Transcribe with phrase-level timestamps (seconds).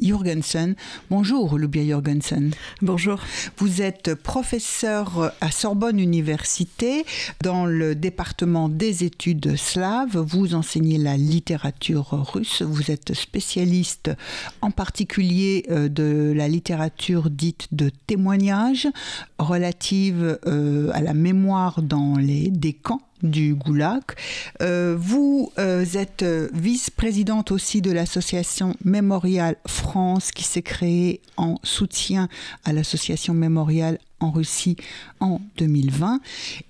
[0.00, 0.74] Jurgensen.
[1.10, 2.52] Bonjour, Lubia Jurgensen.
[2.82, 3.20] Bonjour.
[3.58, 7.04] Vous êtes professeur à Sorbonne Université
[7.42, 10.16] dans le département des études slaves.
[10.16, 12.62] Vous enseignez la littérature russe.
[12.62, 14.10] Vous êtes spécialiste
[14.60, 18.88] en particulier euh, de la littérature dite de témoignage
[19.38, 24.02] relative euh, à la mémoire dans les des camps du Goulag.
[24.60, 32.28] Euh, vous euh, êtes vice-présidente aussi de l'association Mémorial France qui s'est créée en soutien
[32.64, 34.76] à l'association Mémorial en Russie
[35.20, 36.20] en 2020.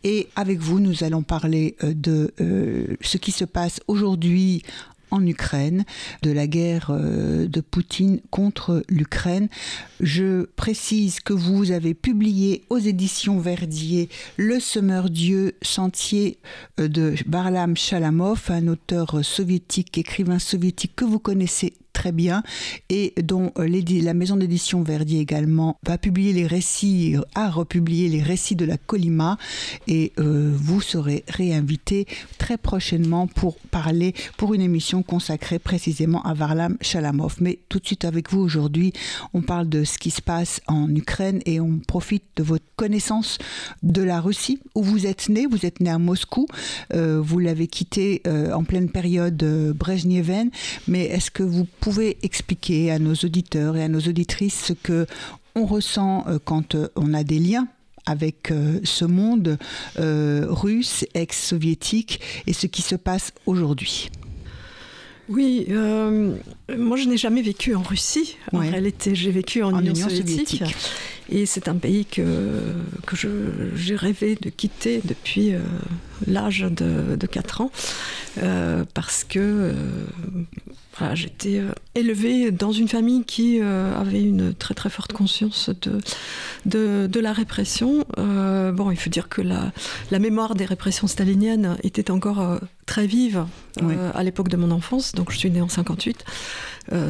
[0.05, 2.33] Et avec vous, nous allons parler de
[3.01, 4.63] ce qui se passe aujourd'hui
[5.11, 5.85] en Ukraine,
[6.23, 9.49] de la guerre euh, de Poutine contre l'Ukraine.
[10.01, 16.39] Je précise que vous avez publié aux éditions Verdier Le Semeur Dieu Sentier
[16.81, 22.43] euh, de Barlam Chalamov, un auteur soviétique, écrivain soviétique que vous connaissez très bien
[22.91, 23.67] et dont euh,
[24.03, 28.77] la maison d'édition Verdier également va publier les récits, a republié les récits de la
[28.77, 29.39] Colima
[29.87, 32.07] et euh, vous serez réinvité
[32.37, 37.37] très prochainement pour parler pour une émission consacrée précisément à Varlam Chalamov.
[37.41, 38.93] Mais tout de suite avec vous aujourd'hui,
[39.33, 43.39] on parle de ce qui se passe en Ukraine et on profite de votre connaissance
[43.83, 45.47] de la Russie où vous êtes né?
[45.47, 46.47] Vous êtes né à Moscou,
[46.93, 49.45] euh, vous l'avez quitté en pleine période
[49.77, 50.51] brejnevienne,
[50.89, 55.07] mais est-ce que vous pouvez expliquer à nos auditeurs et à nos auditrices ce que
[55.55, 57.69] on ressent euh, quand euh, on a des liens
[58.07, 59.59] avec euh, ce monde
[59.99, 64.11] russe, ex-soviétique, et ce qui se passe aujourd'hui
[65.31, 68.37] oui, moi je n'ai jamais vécu en Russie.
[68.53, 70.63] En réalité, j'ai vécu en, Union, soviétique.
[71.31, 72.23] Et c'est un pays que,
[73.07, 73.17] que
[73.75, 75.55] j'ai rêvé de quitter depuis
[76.27, 77.71] l'âge de, de, 4 ans,
[78.95, 79.73] parce que
[81.15, 85.71] j'étais euh, élevée dans une famille qui euh, avait une très très forte conscience
[86.67, 88.05] de, de, la répression.
[88.19, 89.73] Euh, bon, il faut dire que la,
[90.11, 93.45] la, mémoire des répressions staliniennes était encore très vive
[94.15, 95.13] à l'époque de mon enfance.
[95.13, 96.25] Donc je suis née en 58,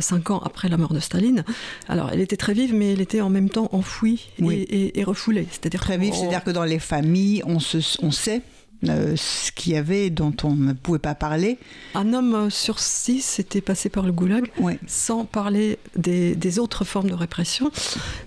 [0.01, 1.45] cinq ans après la mort de Staline.
[1.89, 5.47] Alors elle était très vive, mais elle était en même temps enfouie et, et, refoulée.
[5.51, 8.43] C'est-à-dire très vive, c'est-à-dire que dans les familles, on, se, on sait
[8.89, 11.59] euh, ce qu'il y avait dont on ne pouvait pas parler.
[11.95, 14.51] Un homme sur six était passé par le goulag,
[14.87, 17.71] sans parler des, autres formes de répression,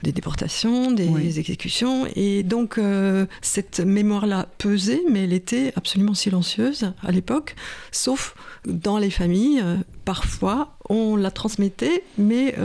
[0.04, 2.08] des déportations, des exécutions.
[2.16, 7.56] Et donc, euh, cette mémoire-là pesait, mais elle était absolument silencieuse à l'époque,
[7.92, 9.62] sauf dans les familles.
[9.64, 12.56] Euh, parfois, on la transmettait, mais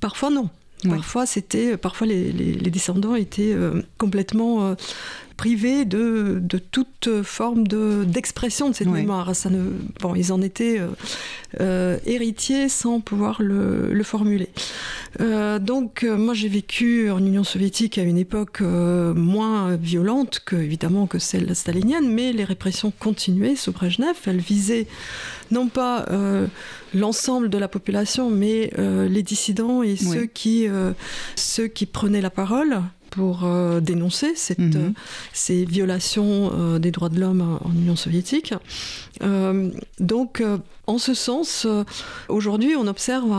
[0.00, 0.50] parfois non.
[0.88, 2.32] Parfois, c'était, parfois les,
[2.70, 3.56] descendants étaient
[3.98, 4.76] complètement
[5.36, 9.34] privés de, de toute forme d'expression de, cette mémoire.
[9.36, 9.70] Ça ne,
[10.00, 10.88] bon, ils en étaient euh,
[11.60, 14.48] euh, héritiers sans pouvoir le, le formuler.
[15.20, 21.06] Euh, donc, moi, j'ai vécu en Union soviétique à une époque moins violente que, évidemment,
[21.06, 24.16] que celle stalinienne, mais les répressions continuaient sous Brejnev.
[24.26, 24.86] Elles visaient
[25.50, 26.06] non pas
[26.94, 30.66] l'ensemble de la population, mais les dissidents et ceux, qui,
[31.36, 32.82] ceux qui prenaient la parole
[33.16, 34.76] pour euh, dénoncer cette, mhm.
[34.76, 34.90] euh,
[35.32, 38.54] ces violations euh, des droits de l'homme en Union soviétique.
[39.98, 40.42] donc,
[40.86, 41.66] en ce sens,
[42.28, 43.32] aujourd'hui, on observe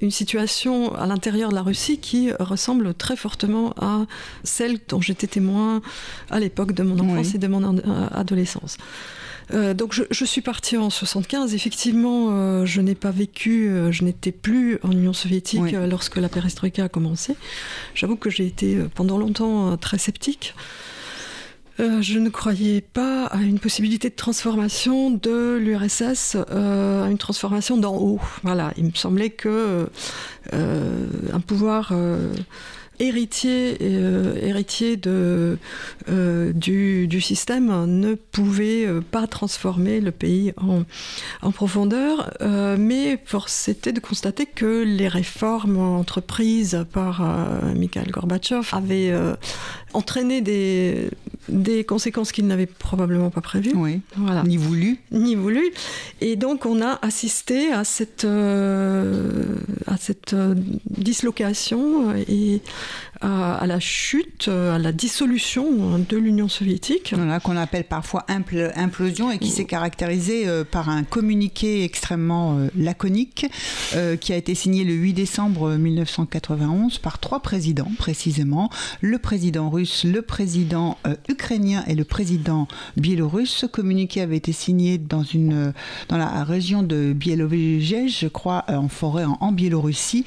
[0.00, 4.06] une situation à l'intérieur de la Russie qui ressemble très fortement à
[4.44, 5.82] celle dont j'étais témoin
[6.30, 7.62] à l'époque de mon enfance et de mon
[8.12, 8.78] adolescence.
[9.54, 11.54] Euh, donc je, suis partie en 75.
[11.54, 16.28] Effectivement, euh, je n'ai pas vécu, euh, je n'étais plus en Union soviétique lorsque la
[16.28, 17.36] perestroïka a commencé.
[17.94, 20.54] J'avoue que j'ai été pendant longtemps très sceptique.
[21.78, 27.96] je ne croyais pas à une possibilité de transformation de l'URSS, à une transformation d'en
[27.96, 28.20] haut.
[28.42, 29.88] Voilà, il me semblait que
[30.52, 31.92] un pouvoir
[32.98, 35.58] héritier, euh, de,
[36.08, 40.82] euh, du, du, système ne pouvait euh, pas transformer le pays en,
[41.42, 42.32] en profondeur,
[42.78, 47.22] mais force était de constater que les réformes entreprises par
[47.74, 49.14] Mikhail Gorbatchev avaient
[49.92, 51.10] entraîné des,
[51.48, 53.72] des conséquences qu'il n'avait probablement pas prévues.
[53.74, 54.00] Oui.
[54.16, 54.42] Voilà.
[54.42, 54.98] Ni voulu.
[55.10, 55.72] Ni voulu.
[56.20, 60.34] Et donc on a assisté à cette, à cette
[60.90, 62.60] dislocation et
[63.20, 67.12] à, la chute, à la dissolution de l'Union soviétique.
[67.16, 73.46] Voilà, qu'on appelle parfois implosion et qui s'est caractérisée par un communiqué extrêmement laconique
[74.20, 80.04] qui a été signé le 8 décembre 1991 par trois présidents précisément, le président russe,
[80.04, 80.98] le président
[81.28, 83.50] ukrainien et le président biélorusse.
[83.50, 85.72] Ce communiqué avait été signé dans, une,
[86.08, 90.24] dans la région de Biélorusse, je crois, euh, en forêt en, Biélorussie.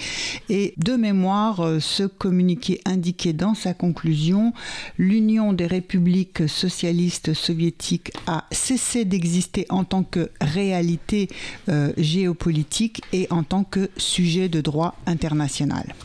[0.50, 2.49] Et de mémoire, euh, ce communiqué
[2.86, 4.54] indiquait dans sa conclusion
[4.98, 11.28] l'Union des républiques socialistes soviétiques a cessé d'exister en tant que réalité
[11.68, 15.96] euh, géopolitique et en tant que sujet de droit international.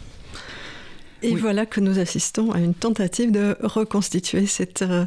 [1.24, 5.06] Et voilà que nous assistons à une tentative de reconstituer cette, euh,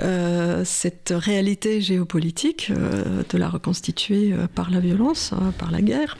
[0.00, 6.18] euh, cette réalité géopolitique, euh, de la reconstituer par la violence, par la guerre.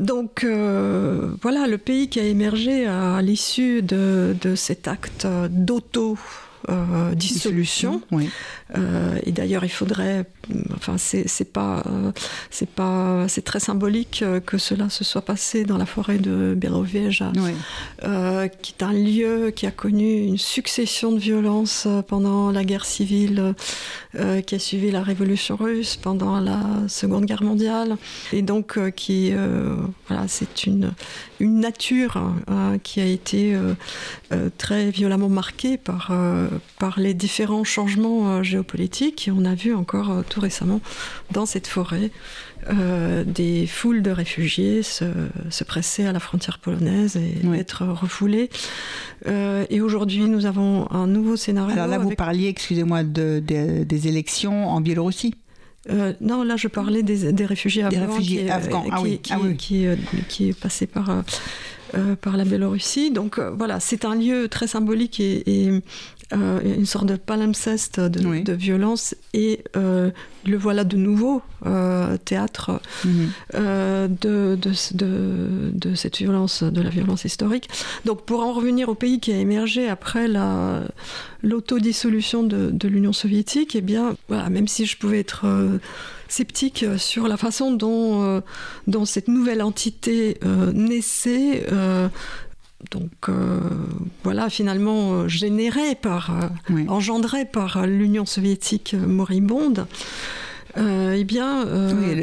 [0.00, 5.26] Donc voilà, le pays qui a émergé à l'issue de, cet acte
[6.68, 8.02] d'auto-dissolution.
[8.10, 8.30] Oui.
[8.76, 10.24] Euh, et d'ailleurs, il faudrait,
[10.74, 11.84] enfin, c'est pas,
[12.50, 17.32] c'est pas, c'est très symbolique que cela se soit passé dans la forêt de Bérovieja,
[18.02, 22.84] euh, qui est un lieu qui a connu une succession de violences pendant la guerre
[22.84, 23.54] civile
[24.16, 27.96] euh, qui a suivi la révolution russe, pendant la Seconde Guerre mondiale,
[28.32, 29.32] et donc qui,
[30.08, 30.92] voilà, c'est une
[31.38, 32.16] une nature
[32.48, 33.56] hein, qui a été
[34.56, 36.10] très violemment marquée par
[36.78, 39.28] par les différents changements géopolitique.
[39.28, 40.80] Et on a vu encore euh, tout récemment
[41.30, 42.10] dans cette forêt
[42.68, 45.04] euh, des foules de réfugiés se,
[45.64, 48.50] presser à la frontière polonaise et être refoulés.
[49.26, 51.72] Euh, et aujourd'hui, nous avons un nouveau scénario.
[51.72, 55.34] Alors là, vous parliez, excusez-moi, de, des élections en Biélorussie
[56.20, 58.18] non, là je parlais des, réfugiés afghans,
[59.56, 59.86] qui,
[60.26, 61.22] qui, est passé par,
[62.20, 63.10] par la Biélorussie.
[63.10, 65.82] Donc voilà, c'est un lieu très symbolique et,
[66.32, 70.10] euh, une sorte de palimpseste de, de violence et euh,
[70.44, 73.28] le voilà de nouveau euh, théâtre mhm.
[73.54, 77.68] de, de, de, cette violence, de la violence historique.
[78.06, 80.26] Donc pour en revenir au pays qui a émergé après
[81.44, 85.46] l'autodissolution de, de l'Union soviétique, et eh bien, voilà, même si je pouvais être
[86.28, 88.42] sceptique sur la façon dont,
[88.86, 90.38] dont cette nouvelle entité
[90.74, 91.64] naissait,
[92.90, 93.60] donc euh,
[94.22, 96.30] voilà, finalement euh, généré par,
[96.70, 99.86] euh, engendré par l'Union soviétique moribonde.
[100.76, 101.64] eh bien,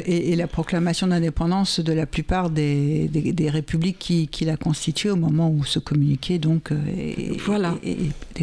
[0.05, 5.15] et, la proclamation d'indépendance de la plupart des, des, républiques qui, qui l'a constituée au
[5.15, 7.75] moment où ce communiqué donc est, voilà.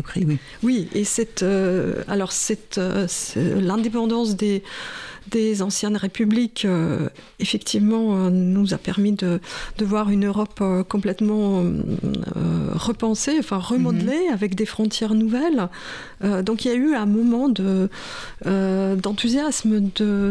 [0.02, 0.24] pris.
[0.24, 0.38] Oui.
[0.64, 1.44] oui, et cette,
[2.08, 2.80] alors cette,
[3.36, 4.64] l'indépendance des
[5.30, 9.40] des anciennes républiques, euh, effectivement, euh, nous a permis de,
[9.78, 11.64] de voir une Europe euh, complètement
[12.74, 14.34] repensée, enfin remodelée, mhm.
[14.34, 15.68] avec des frontières nouvelles.
[16.22, 17.48] donc il y a eu un moment
[18.44, 19.80] d'enthousiasme,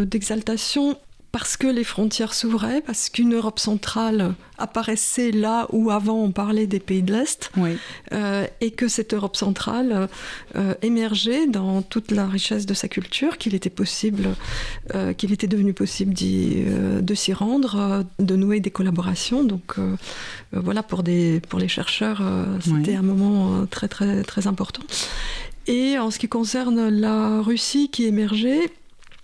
[0.05, 0.97] d'exaltation
[1.31, 6.65] parce que les frontières s'ouvraient, parce qu'une Europe centrale apparaissait là où avant on parlait
[6.65, 7.51] des pays de l'Est,
[8.11, 10.09] euh, et que cette Europe centrale
[10.55, 14.29] euh, émergeait dans toute la richesse de sa culture, qu'il était possible,
[14.95, 19.43] euh, qu'il était devenu possible de s'y rendre, de nouer des collaborations.
[19.43, 19.75] Donc
[20.51, 22.23] voilà, pour, des, pour les chercheurs,
[22.59, 24.81] c'était un moment très très très important.
[25.67, 28.71] Et en ce qui concerne la Russie qui émergeait,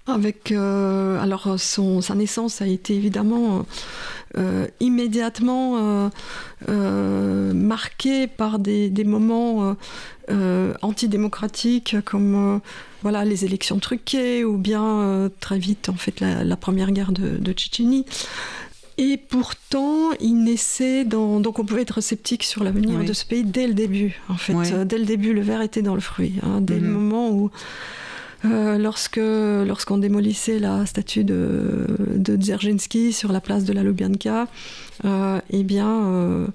[0.07, 3.65] avec, euh, alors son, sa naissance a été évidemment
[4.37, 6.11] euh, immédiatement
[6.69, 9.75] euh, marquée par des, des moments
[10.81, 12.61] antidémocratiques comme
[13.01, 17.53] voilà les élections truquées ou bien très vite en fait la, première guerre de, de
[17.53, 18.05] Tchétchénie.
[18.97, 21.41] Et pourtant, il naissait dans...
[21.41, 24.21] Donc on pouvait être sceptique sur l'avenir de ce pays dès le début.
[24.29, 26.35] En fait, dès le début, le verre était dans le fruit.
[26.43, 26.93] Hein, dès le mhm.
[26.93, 27.51] moment où
[28.45, 31.85] euh, lorsque lorsqu'on démolissait la statue de,
[32.15, 34.47] de Dzerzhinsky sur la place de la Lubyanka,
[35.03, 36.47] euh, eh bien,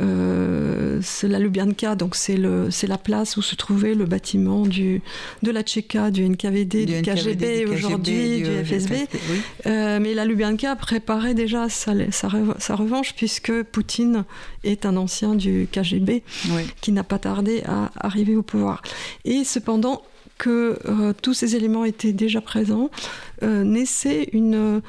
[0.00, 4.66] euh, c'est la Lubyanka, donc c'est le c'est la place où se trouvait le bâtiment
[4.66, 5.02] du
[5.42, 8.94] de la Tchéka, du NKVD, du, KGB, aujourd'hui, du, FSB.
[9.66, 14.24] mais la Lubyanka préparait déjà sa, sa, revanche puisque Poutine
[14.64, 16.22] est un ancien du KGB
[16.80, 18.82] qui n'a pas tardé à arriver au pouvoir.
[19.24, 20.02] Et cependant,
[20.40, 22.90] que euh, tous ces éléments étaient déjà présents,
[23.42, 24.80] euh, naissait une,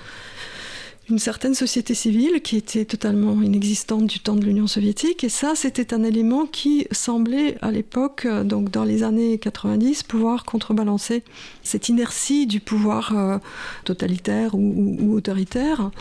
[1.09, 5.25] une certaine société civile qui était totalement inexistante du temps de l'Union soviétique.
[5.25, 10.45] Et ça, c'était un élément qui semblait à l'époque, donc dans les années 90, pouvoir
[10.45, 11.23] contrebalancer
[11.63, 13.37] cette inertie du pouvoir euh,
[13.83, 15.91] totalitaire ou, autoritaire.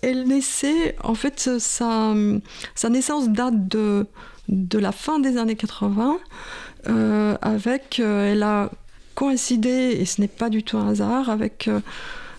[0.00, 2.14] Elle naissait, en fait, sa,
[2.74, 4.06] sa naissance date de,
[4.48, 6.18] de la fin des années 80,
[6.88, 8.70] euh, avec, euh, elle a
[9.16, 11.68] coïncidé, et ce n'est pas du tout un hasard, avec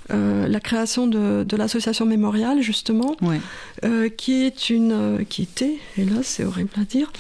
[0.10, 3.18] euh, la création de, l'association mémoriale justement,
[3.84, 7.12] euh, qui est une, euh, qui était, et là c'est horrible à dire,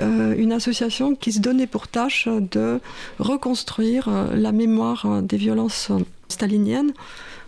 [0.00, 2.80] une association qui se donnait pour tâche de
[3.18, 5.90] reconstruire la mémoire des violences
[6.28, 6.92] staliniennes,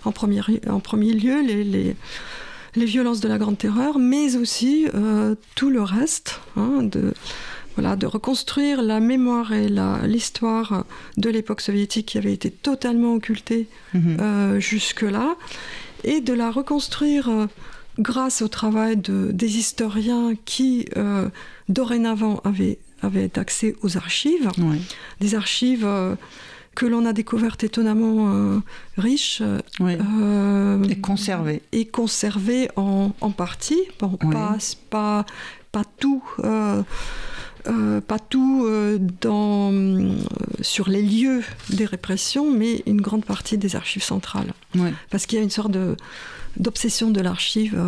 [0.04, 4.87] en premier, en premier lieu les, les, violences de la Grande Terreur, mais aussi
[5.56, 7.12] tout le reste hein, de
[7.76, 9.68] voilà, de reconstruire la mémoire et
[10.04, 10.85] l'histoire
[11.16, 14.16] de l'époque soviétique qui avait été totalement occultée mhm.
[14.21, 15.37] euh, jusque-là,
[16.02, 17.47] et de la reconstruire euh,
[17.99, 21.28] grâce au travail de, des historiens qui, euh,
[21.68, 24.50] dorénavant, avaient, avaient, accès aux archives,
[25.21, 25.87] des archives
[26.75, 28.61] que l'on a découvertes étonnamment
[28.99, 29.42] riches.
[30.88, 31.62] et conservées.
[31.73, 34.56] Et conservées en, en partie, bon, pas,
[34.90, 35.25] pas,
[35.76, 36.83] pas tout euh,
[38.00, 40.14] pas tout euh, dans, euh,
[40.61, 44.52] sur les lieux des répressions, mais une grande partie des archives centrales.
[45.11, 45.96] Parce qu'il y a une sorte de,
[46.56, 47.78] d'obsession de l'archive.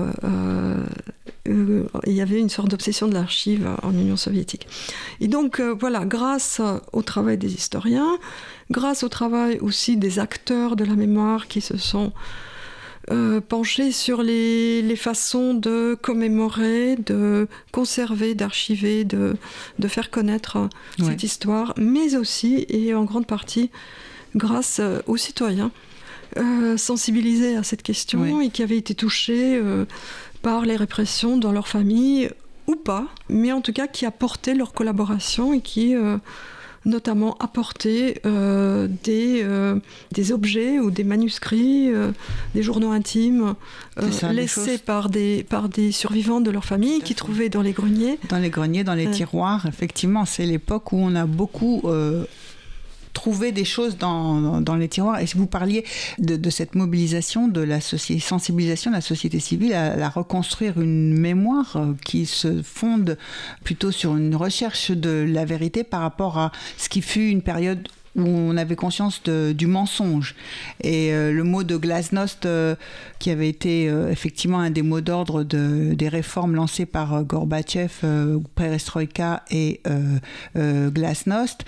[1.46, 4.66] il y avait une sorte d'obsession de l'archive en Union soviétique.
[5.20, 6.60] Et donc, voilà, grâce
[6.92, 8.18] au travail des historiens,
[8.70, 12.12] grâce au travail aussi des acteurs de la mémoire qui se sont
[13.10, 19.36] euh, pencher sur les, façons de commémorer, de conserver, d'archiver, de,
[19.78, 23.70] de, faire connaître cette histoire, mais aussi et en grande partie
[24.36, 25.70] grâce euh, aux citoyens
[26.36, 29.60] euh, sensibilisés à cette question et qui avaient été touchés
[30.42, 32.30] par les répressions dans leur famille
[32.66, 35.94] ou pas, mais en tout cas qui apportaient leur collaboration et qui
[36.88, 39.76] notamment apporter euh, des, euh,
[40.12, 42.10] des objets ou des manuscrits, euh,
[42.54, 43.54] des journaux intimes
[44.32, 48.18] laissés par des, par des survivants de leur famille qui trouvaient dans les greniers.
[48.28, 51.82] Dans les greniers, dans les tiroirs, effectivement, c'est l'époque où on a beaucoup
[53.18, 55.18] trouver des choses dans, les tiroirs.
[55.18, 55.84] Et si vous parliez
[56.18, 61.18] de, de cette mobilisation, de la sensibilisation de la société civile à, à, reconstruire une
[61.18, 63.18] mémoire euh, qui se fonde
[63.64, 67.88] plutôt sur une recherche de la vérité par rapport à ce qui fut une période
[68.18, 70.34] où on avait conscience du mensonge.
[70.82, 72.74] Et euh, le mot de glasnost, euh,
[73.18, 77.90] qui avait été euh, effectivement un des mots d'ordre de, des réformes lancées par Gorbatchev,
[78.54, 79.80] Perestroïka et
[80.56, 81.64] glasnost,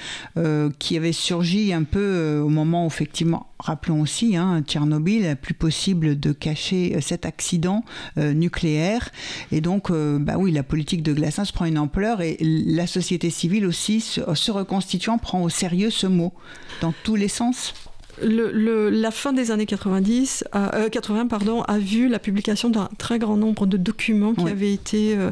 [0.78, 6.18] qui avait surgi un peu au moment où effectivement rappelons aussi, hein, Tchernobyl, plus possible
[6.18, 7.84] de cacher cet accident
[8.16, 9.10] nucléaire.
[9.52, 13.66] Et donc, bah oui, la politique de glasnost prend une ampleur et la société civile
[13.66, 16.32] aussi, se reconstituant, prend au sérieux ce mot
[16.80, 17.74] dans tous les sens
[18.22, 20.44] la fin des années 90,
[20.90, 24.72] 80 euh, pardon, a vu la publication d'un très grand nombre de documents qui avaient
[24.72, 25.30] été euh,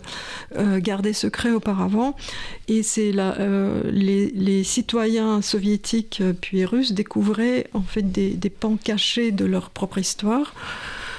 [0.57, 2.17] euh, gardés secrets auparavant.
[2.69, 9.31] Et c'est les, les, citoyens soviétiques puis russes découvraient en fait des, des pans cachés
[9.31, 10.55] de leur propre histoire.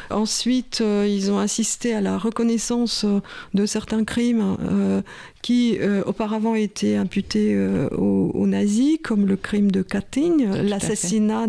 [0.10, 3.22] Ensuite, euh, ils ont assisté à la reconnaissance euh,
[3.54, 5.02] de certains crimes euh,
[5.42, 7.58] qui auparavant étaient imputés
[7.92, 11.48] aux, nazis, comme le crime de Katyn, l'assassinat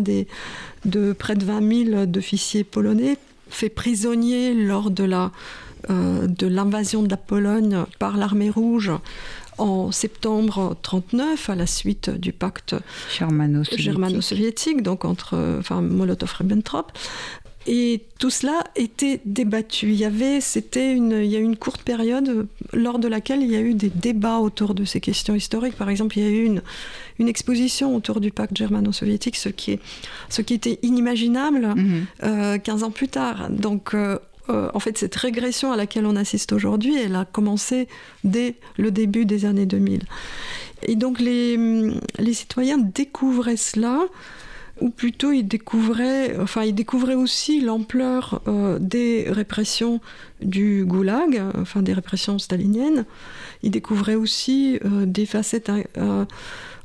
[0.85, 3.17] de près de 20 000 d'officiers polonais
[3.49, 5.31] faits prisonniers lors de la
[5.89, 8.91] de l'invasion de la Pologne par l'armée rouge
[9.57, 12.75] en septembre 39 à la suite du pacte
[13.77, 16.87] germano-soviétique, donc entre enfin, Molotov-Ribbentrop.
[17.67, 19.89] Et tout cela était débattu.
[19.89, 23.43] Il y avait, c'était une, il y a eu une courte période lors de laquelle
[23.43, 25.75] il y a eu des débats autour de ces questions historiques.
[25.75, 26.63] Par exemple, il y a eu une,
[27.19, 29.79] une exposition autour du pacte germano-soviétique, ce qui est,
[30.29, 32.05] ce qui était inimaginable 15 mhm.
[32.23, 33.51] euh, ans plus tard.
[33.51, 34.17] Donc, euh,
[34.49, 37.87] euh, en fait, cette régression à laquelle on assiste aujourd'hui, elle a commencé
[38.23, 40.01] dès le début des années 2000.
[40.83, 41.57] Et donc, les,
[42.17, 43.99] les citoyens découvraient cela
[44.81, 50.01] ou plutôt il découvrait, enfin, il découvrait aussi l'ampleur euh, des répressions
[50.41, 53.05] du goulag, enfin des répressions staliniennes.
[53.61, 56.25] Il découvrait aussi euh, des facettes euh,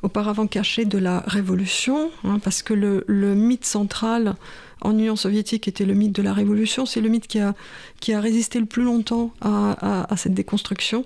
[0.03, 4.37] auparavant cachées de la révolution, hein, parce que le, mythe central
[4.83, 6.85] en Union soviétique était le mythe de la révolution.
[6.85, 7.55] C'est le mythe qui a,
[8.00, 11.05] qui a résisté le plus longtemps à, cette déconstruction.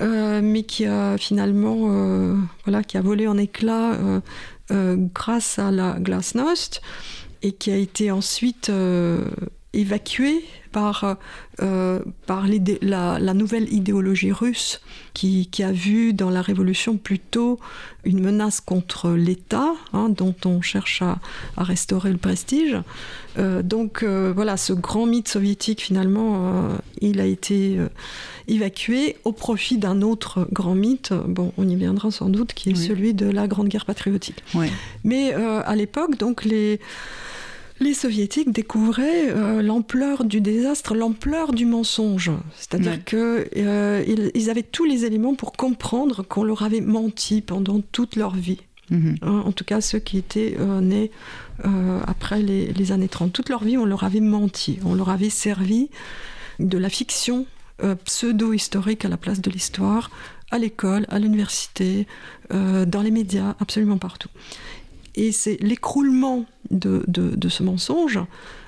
[0.00, 3.96] mais qui a finalement voilà, qui a volé en éclats
[5.14, 6.80] grâce à la glasnost
[7.42, 9.24] et qui a été ensuite euh,
[9.72, 11.16] évacué par,
[11.60, 12.46] euh, par
[12.82, 14.80] la, la, nouvelle idéologie russe
[15.14, 17.58] qui, qui, a vu dans la révolution plutôt
[18.04, 21.18] une menace contre l'État, hein, dont on cherche à,
[21.56, 22.76] à, restaurer le prestige.
[23.38, 26.68] Euh, donc euh, voilà, ce grand mythe soviétique, finalement,
[27.00, 27.78] il a été
[28.48, 32.74] évacué au profit d'un autre grand mythe, bon, on y viendra sans doute, qui est
[32.74, 34.42] celui de la Grande Guerre patriotique.
[35.04, 36.80] Mais à l'époque, donc les
[37.80, 42.30] les soviétiques découvraient euh, l'ampleur du désastre, l'ampleur du mensonge.
[42.54, 43.18] C'est-à-dire qu'ils
[43.56, 48.34] euh, ils avaient tous les éléments pour comprendre qu'on leur avait menti pendant toute leur
[48.34, 48.60] vie.
[48.90, 49.16] Mhm.
[49.22, 51.10] Hein, en tout cas, ceux qui étaient euh, nés
[52.06, 53.34] après les, les, années 30.
[53.34, 54.78] Toute leur vie, on leur avait menti.
[54.82, 55.90] On leur avait servi
[56.58, 57.44] de la fiction
[58.04, 60.10] pseudo-historique à la place de l'histoire,
[60.50, 62.06] à l'école, à l'université,
[62.50, 64.30] dans les médias, absolument partout.
[65.16, 67.04] Et c'est l'écroulement de,
[67.48, 68.18] ce mensonge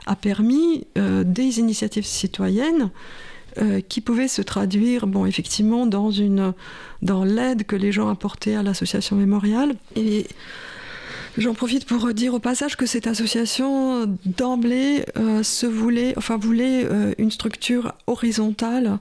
[0.06, 2.90] a permis euh, des initiatives citoyennes
[3.58, 9.14] euh, qui pouvaient se traduire, bon, effectivement, dans, l'aide que les gens apportaient à l'association
[9.16, 9.74] mémoriale.
[9.94, 10.26] Et
[11.38, 16.88] j'en profite pour dire au passage que cette association, d'emblée, euh, se voulait, enfin, voulait
[17.18, 18.98] une structure horizontale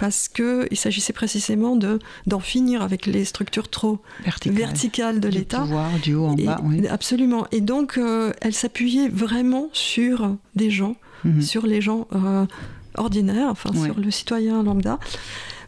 [0.00, 1.78] parce qu'il s'agissait précisément
[2.26, 3.98] d'en finir avec les structures trop
[4.46, 5.66] verticales de l'État.
[6.02, 6.88] du haut en bas, oui.
[6.88, 7.46] Absolument.
[7.52, 11.42] Et donc, euh, elle s'appuyait vraiment sur des gens, mhm.
[11.42, 12.46] sur les gens euh,
[12.96, 14.98] ordinaires, enfin sur le citoyen lambda.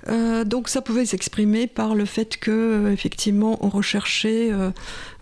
[0.08, 4.50] Euh, donc ça pouvait s'exprimer par le fait que effectivement on recherchait,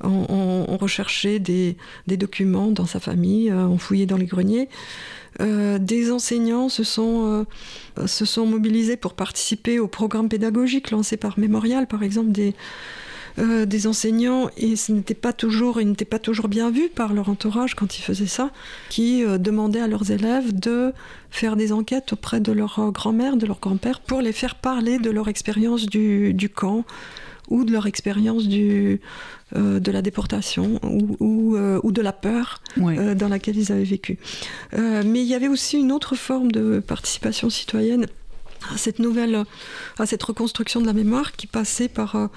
[0.02, 1.76] on, recherchait des,
[2.06, 4.68] des, documents dans sa famille, on fouillait dans les greniers.
[5.40, 7.47] Euh, des enseignants se sont,
[7.99, 12.54] euh, se sont mobilisés pour participer au programme pédagogique lancé par Mémorial, par exemple, des,
[13.38, 17.14] euh, des enseignants, et ce n'était pas toujours, ils n'étaient pas toujours bien vus par
[17.14, 18.50] leur entourage quand ils faisaient ça,
[18.90, 20.92] qui demandaient à leurs élèves de
[21.30, 25.11] faire des enquêtes auprès de leur grand-mère, de leur grand-père, pour les faire parler de
[25.11, 26.85] leur expérience du camp
[27.50, 29.00] ou de leur expérience du,
[29.57, 33.83] euh, de la déportation ou, euh, ou, de la peur euh, dans laquelle ils avaient
[33.83, 34.16] vécu.
[34.73, 38.07] mais il y avait aussi une autre forme de participation citoyenne
[38.73, 39.45] à cette nouvelle,
[39.99, 42.30] à cette reconstruction de la mémoire qui passait par...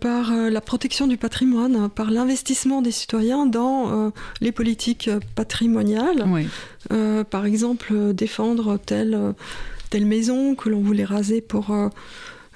[0.00, 6.24] par la protection du patrimoine, par l'investissement des citoyens dans les politiques patrimoniales.
[7.30, 9.34] par exemple, défendre telle,
[9.90, 11.72] telle maison que l'on voulait raser pour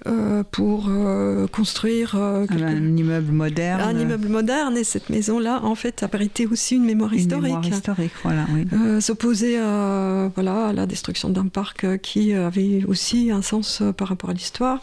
[0.08, 3.80] euh, pour euh, construire euh, un immeuble moderne.
[3.82, 7.52] Un immeuble moderne et cette maison-là, en fait, abritait aussi une mémoire historique.
[7.52, 8.46] Une mémoire historique, voilà.
[8.52, 8.66] Oui.
[9.00, 14.30] S'opposer à, voilà, à la destruction d'un parc qui avait aussi un sens par rapport
[14.30, 14.82] à l'histoire.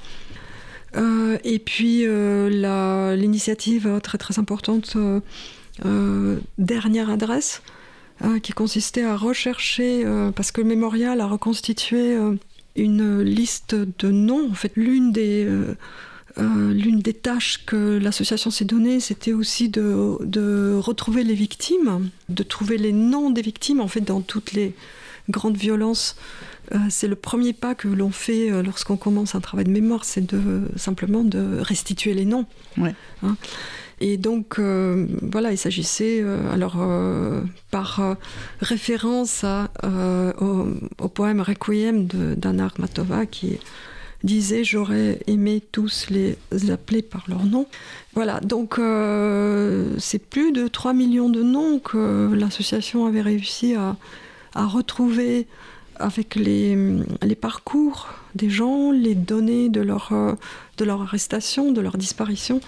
[0.96, 4.96] et puis l'initiative très très importante,
[6.58, 7.62] dernière adresse,
[8.42, 12.18] qui consistait à rechercher, parce que le mémorial a reconstitué
[12.84, 14.50] une liste de noms.
[14.50, 15.76] En fait, l'une des, euh,
[16.38, 22.10] euh, l'une des tâches que l'association s'est donnée, c'était aussi de, de, retrouver les victimes,
[22.30, 23.80] de trouver les noms des victimes.
[23.80, 24.74] En fait, dans toutes les
[25.30, 26.16] grandes violences,
[26.74, 30.26] euh, c'est le premier pas que l'on fait lorsqu'on commence un travail de mémoire, c'est
[30.26, 32.46] de simplement de restituer les noms.
[32.78, 32.96] Ouais.
[33.24, 33.36] Hein.
[34.02, 38.02] Et donc, euh, voilà, il s'agissait, euh, alors, euh, par
[38.62, 39.44] référence
[39.84, 43.60] au, poème Requiem d'Anna Akhmatova qui
[44.24, 46.38] disait J'aurais aimé tous les
[46.72, 47.68] appeler par leur nom.
[48.14, 48.80] Voilà, donc
[49.98, 53.96] c'est plus de 3 millions de noms que l'association avait réussi à,
[54.56, 55.48] retrouver
[55.98, 56.78] avec les,
[57.40, 60.12] parcours des gens, les données de leur
[61.02, 62.62] arrestation, de leur disparition.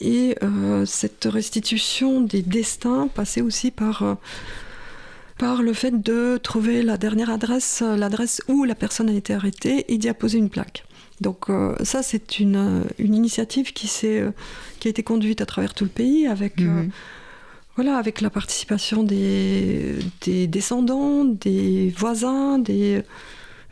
[0.00, 4.14] Et euh, cette restitution des destins passait aussi par, euh,
[5.38, 9.92] par le fait de trouver la dernière adresse, l'adresse où la personne a été arrêtée
[9.92, 10.84] et d'y apposer une plaque.
[11.20, 15.84] Donc euh, ça, c'est une, une, initiative qui, qui a été conduite à travers tout
[15.84, 16.60] le pays avec...
[16.60, 16.90] Mhm.
[17.76, 23.02] voilà, avec la participation des, des descendants, des voisins, des,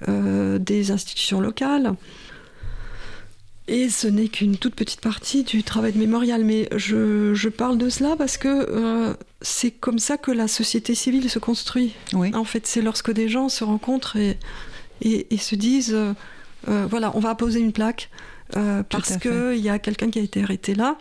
[0.07, 1.95] des institutions locales.
[3.69, 7.91] Et ce n'est qu'une toute petite partie du travail de mémorial, mais je, parle de
[7.91, 11.95] cela parce que euh, c'est comme ça que la société civile se construit.
[12.15, 14.39] En fait, c'est lorsque des gens se rencontrent et,
[15.03, 16.15] et, se disent, euh,
[16.69, 18.11] euh, voilà, on va poser une plaque
[18.89, 20.97] parce qu'il y a quelqu'un qui a été arrêté là.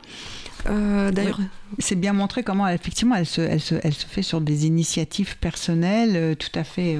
[0.66, 1.40] D'ailleurs,
[1.80, 5.38] c'est bien montré comment effectivement elle se, elle, se, elle se, fait sur des initiatives
[5.38, 7.00] personnelles tout à fait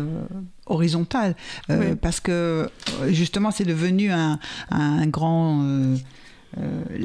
[0.70, 1.36] horizontale,
[1.70, 2.70] euh, parce que
[3.08, 5.64] justement c'est devenu un, un grand...
[5.64, 5.96] Euh,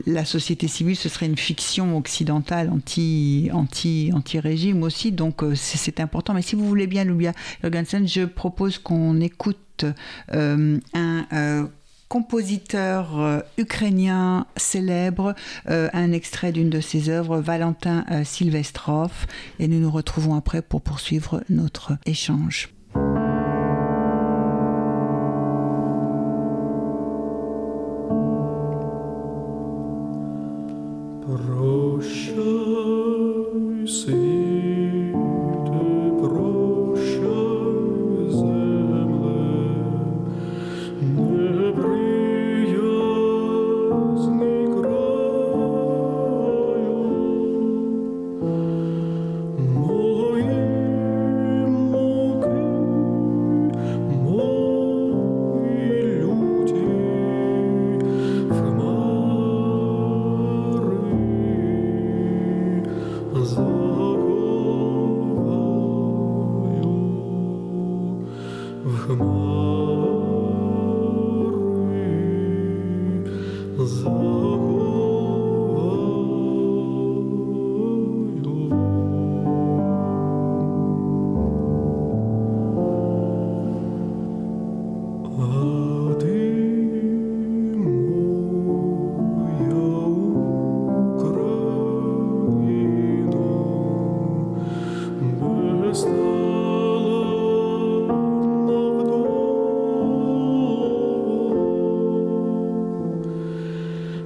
[0.07, 6.33] la société civile, ce serait une fiction occidentale anti, anti, anti-régime aussi, donc c'est important.
[6.33, 9.85] Mais si vous voulez bien, Lubia Jorgensen, je propose qu'on écoute
[10.33, 11.69] un
[12.13, 15.35] compositeur euh, ukrainien célèbre,
[15.71, 19.25] euh, un extrait d'une de ses œuvres, Valentin euh, Silvestrov,
[19.59, 22.69] et nous nous retrouvons après pour poursuivre notre échange.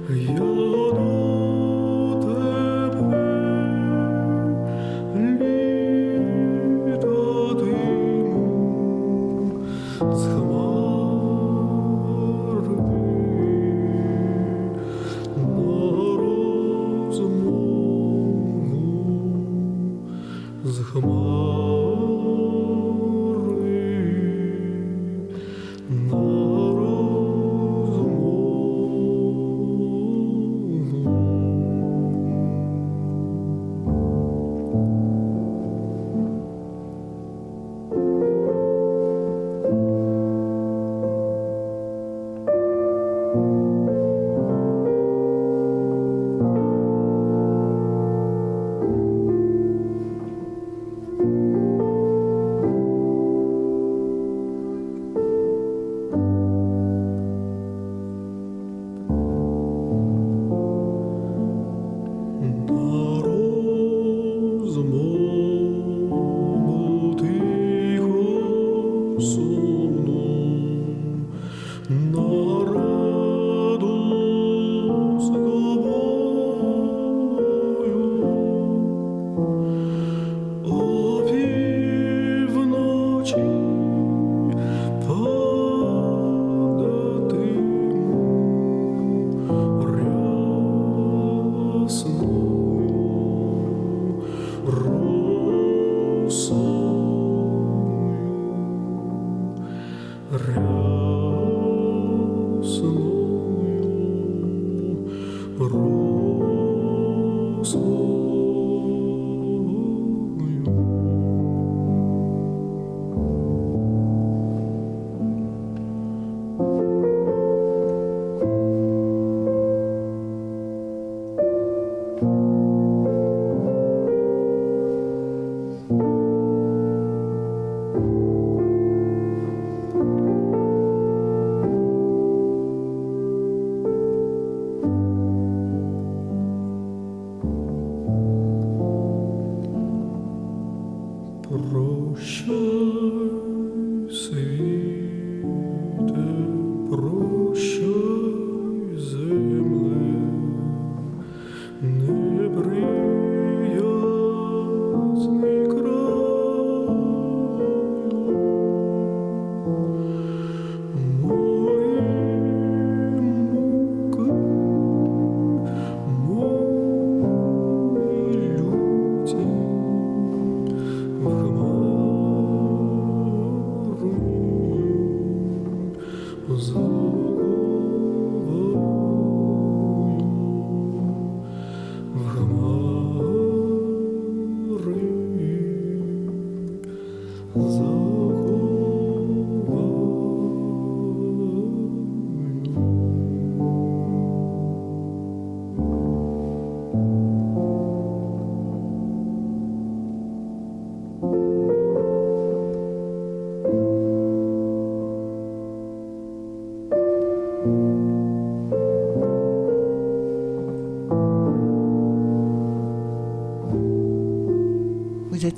[0.09, 0.56] Are you?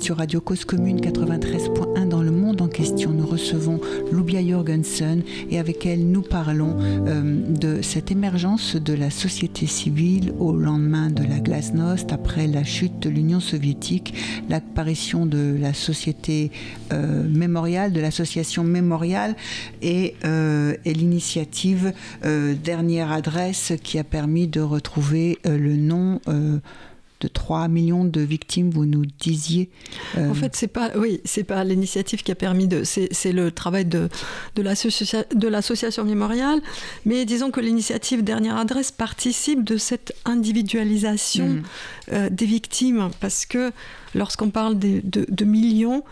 [0.00, 3.10] Sur Radio Cause Commune 93.1 dans le monde en question.
[3.10, 9.10] Nous recevons Lubia Jorgensen et avec elle nous parlons euh, de cette émergence de la
[9.10, 14.14] société civile au lendemain de la glasnost, après la chute de l'Union soviétique,
[14.48, 16.50] l'apparition de la société
[16.92, 19.36] euh, mémoriale, de l'association mémoriale
[19.82, 26.20] et, euh, et l'initiative Dernière Adresse qui a permis de retrouver le nom
[27.20, 29.68] de 3 millions de victimes, vous nous disiez.
[30.16, 33.50] Euh, en fait, c'est pas, oui, c'est pas l'initiative qui a permis de, c'est le
[33.50, 34.08] travail de,
[34.54, 36.60] de l'association mémoriale,
[37.04, 41.62] mais disons que l'initiative Dernière Adresse participe de cette individualisation mm.
[42.12, 43.72] euh, des victimes, parce que
[44.14, 46.02] lorsqu'on parle de, de, millions,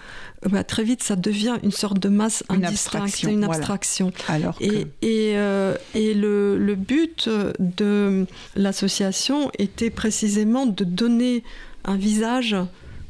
[0.47, 4.13] bah, très vite ça devient une sorte de masse indistincte, une abstraction.
[4.29, 11.43] Alors Et, et, euh, et le, le, but de l'association était précisément de donner
[11.85, 12.57] un visage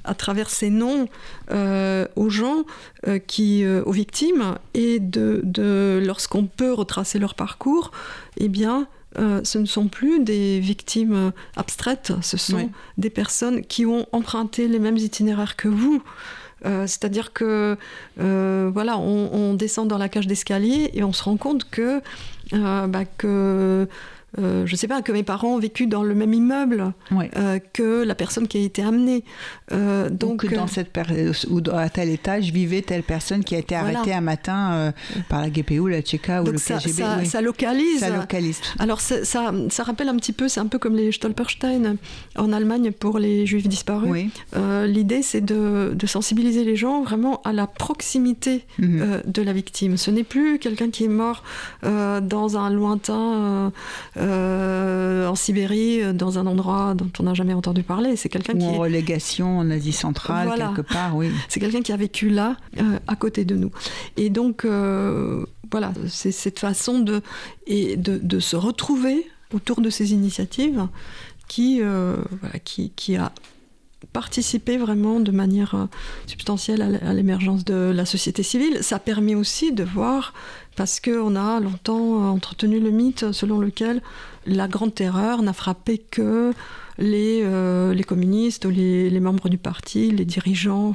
[0.05, 1.09] à travers ces noms
[1.51, 2.65] euh, aux gens,
[3.27, 7.91] qui, aux victimes, et de, de lorsqu'on peut retracer leur parcours,
[8.39, 8.89] eh bien,
[9.19, 14.07] euh, ce ne sont plus des victimes euh, abstraites, ce sont des personnes qui ont
[14.13, 16.03] emprunté les mêmes itinéraires que vous.
[16.67, 17.77] Euh, c'est-à-dire que
[18.17, 22.01] voilà, on, descend dans la cage d'escalier et on se rend compte que,
[22.53, 23.89] bah, que
[24.39, 27.59] euh, je ne sais pas, que mes parents ont vécu dans le même immeuble euh,
[27.73, 29.25] que la personne qui a été amenée.
[29.73, 33.75] Euh, donc, dans cette période ou à tel étage vivait telle personne qui a été
[33.75, 34.93] arrêtée un matin
[35.29, 37.25] par la GPU, la Tchéka ou le ça, KGB.
[37.25, 38.01] Ça, localise.
[38.01, 38.61] Ça localise.
[38.79, 41.97] Alors ça, ça, rappelle un petit peu, c'est un peu comme les Stolperstein
[42.37, 44.27] en Allemagne pour les Juifs disparus.
[44.87, 49.23] L'idée, c'est de, sensibiliser les gens vraiment à la proximité mhm.
[49.27, 49.97] de la victime.
[49.97, 51.43] Ce n'est plus quelqu'un qui est mort
[51.83, 53.73] dans un lointain
[54.19, 58.17] euh, en Sibérie, euh, dans un endroit dont on n'a jamais entendu parler.
[58.17, 58.65] C'est quelqu'un qui.
[58.65, 61.31] En relégation en Asie centrale, quelque part, oui.
[61.49, 63.71] C'est quelqu'un qui a vécu là, euh, à côté de nous.
[64.17, 64.67] Et donc,
[65.71, 67.23] voilà, c'est cette façon de,
[67.67, 70.87] et de, se retrouver autour de ces initiatives
[71.47, 73.33] qui, voilà, qui, qui a
[74.13, 75.89] participé vraiment de manière
[76.27, 78.79] substantielle à l'émergence de la société civile.
[78.83, 80.33] Ça permet aussi de voir
[80.79, 84.01] parce qu'on a longtemps entretenu le mythe selon lequel
[84.47, 86.53] la grande terreur n'a frappé que
[86.99, 90.93] les, euh, communistes les, membres du parti, les dirigeants.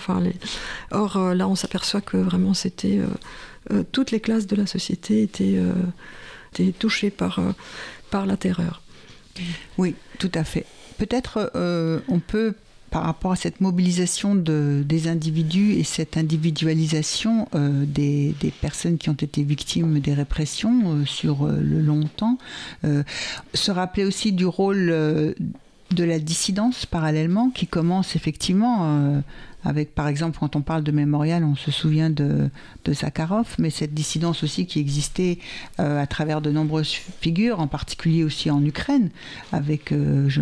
[0.91, 3.01] Or, euh, là, on s'aperçoit que vraiment, c'était
[3.71, 5.59] euh, toutes les classes de la société étaient,
[6.53, 7.41] étaient touchées par,
[8.09, 8.81] par la terreur.
[9.77, 10.65] Oui, tout à fait.
[10.97, 11.51] Peut-être
[12.07, 12.53] on peut
[12.93, 19.09] par rapport à cette mobilisation de, des individus et cette individualisation euh, des, personnes qui
[19.09, 22.37] ont été victimes des répressions euh, sur euh, le long temps,
[23.55, 29.23] se rappeler aussi du rôle de la dissidence parallèlement qui commence effectivement
[29.63, 32.49] avec par exemple quand on parle de mémorial, on se souvient de,
[32.85, 35.39] de Zakharov, mais cette dissidence aussi qui existait
[35.79, 39.09] euh, à travers de nombreuses figures, en particulier aussi en Ukraine,
[39.51, 40.41] avec euh, je,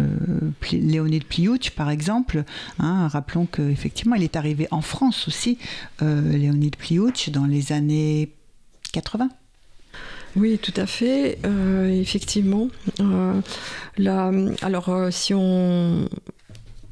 [0.71, 2.43] Léonid Pliouch par exemple.
[2.79, 5.57] Hein, rappelons qu'effectivement il est arrivé en France aussi,
[6.01, 8.29] euh, Léonid Pliouch, dans les années
[8.93, 9.29] 80.
[10.37, 11.39] Oui, tout à fait.
[11.89, 12.69] effectivement.
[13.97, 14.31] là,
[14.61, 16.07] alors, si on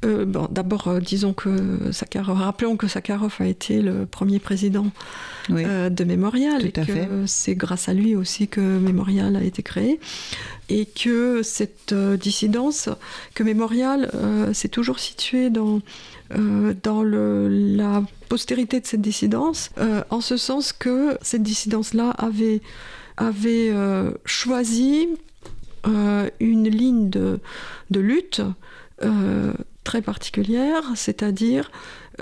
[0.05, 4.87] euh, bon, D'abord, euh, disons que Sakharov, rappelons que Sakharov a été le premier président
[5.49, 9.99] euh, de Mémorial et que c'est grâce à lui aussi que Mémorial a été créé
[10.69, 12.89] et que cette dissidence,
[13.33, 14.09] que Mémorial
[14.53, 15.81] s'est toujours situé dans,
[16.83, 19.71] dans le, la postérité de cette dissidence,
[20.11, 22.61] en ce sens que cette dissidence-là avait,
[23.17, 23.73] avait
[24.25, 25.07] choisi
[25.85, 27.39] une ligne de,
[27.89, 28.43] de lutte
[29.89, 31.71] très particulière, c'est-à-dire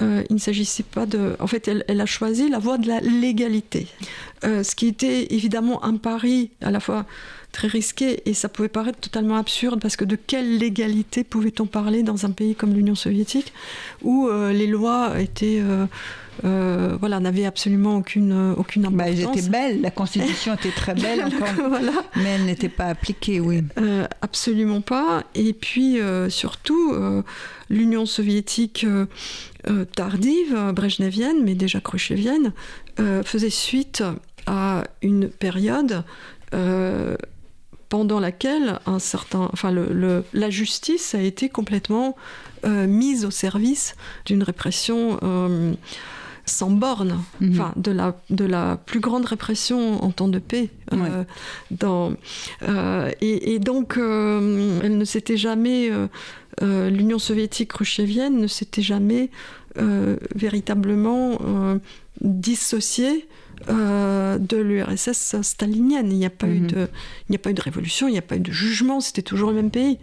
[0.01, 1.36] euh, il ne s'agissait pas de...
[1.41, 3.88] En fait, elle, a choisi la voie de la légalité,
[4.45, 7.06] euh, ce qui était évidemment un pari à la fois
[7.51, 12.03] très risqué et ça pouvait paraître totalement absurde parce que de quelle légalité pouvait-on parler
[12.03, 13.51] dans un pays comme l'Union soviétique
[14.01, 15.62] où euh, les lois étaient
[16.45, 18.97] euh, voilà, n'avait absolument aucune, aucune importance.
[18.97, 21.80] Bah, elles étaient belles, la Constitution était très belle encore,
[22.15, 23.63] mais elle n'était pas appliquée, oui.
[23.78, 25.23] Euh, absolument pas.
[25.36, 26.95] Et puis, euh, surtout,
[27.69, 28.86] l'Union soviétique
[29.95, 32.54] tardive, brejnevienne, mais déjà khrushchevienne,
[33.23, 34.04] faisait suite
[34.45, 36.04] à une période
[37.89, 42.15] pendant laquelle un certain, enfin le, la justice a été complètement
[42.65, 43.95] mise au service
[44.26, 45.19] d'une répression
[46.48, 47.52] sans borne, mhm.
[47.52, 50.70] enfin de la, de la plus grande répression en temps de paix.
[50.94, 51.24] Euh,
[51.72, 52.14] dans,
[52.64, 55.92] euh, et, donc, elle ne s'était jamais,
[56.62, 59.30] l'Union soviétique khrushchevienne ne s'était jamais
[60.36, 61.38] véritablement
[62.22, 63.28] dissociée
[63.68, 66.12] de l'URSS stalinienne.
[66.12, 66.68] Il n'y a, pas eu mhm.
[66.68, 66.88] de,
[67.28, 69.22] il n'y a pas eu de révolution, il n'y a pas eu de jugement, c'était
[69.22, 70.00] toujours le même pays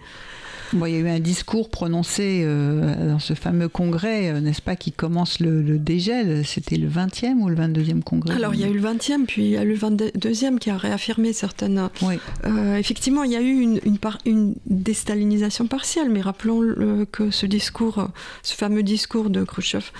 [0.72, 4.76] il y a eu un discours prononcé euh, dans ce fameux congrès, euh, n'est-ce pas,
[4.76, 6.44] qui commence le, dégel.
[6.46, 8.34] C'était le 20e ou le 22e congrès?
[8.34, 10.70] Alors, il y a eu le 20e, puis il y a eu le 22e qui
[10.70, 11.88] a réaffirmé certaines.
[12.02, 12.18] Oui.
[12.44, 17.46] Euh, effectivement, il y a eu une, une, une déstalinisation partielle, mais rappelons que ce
[17.46, 18.08] discours,
[18.42, 19.90] ce fameux discours de Khrushchev,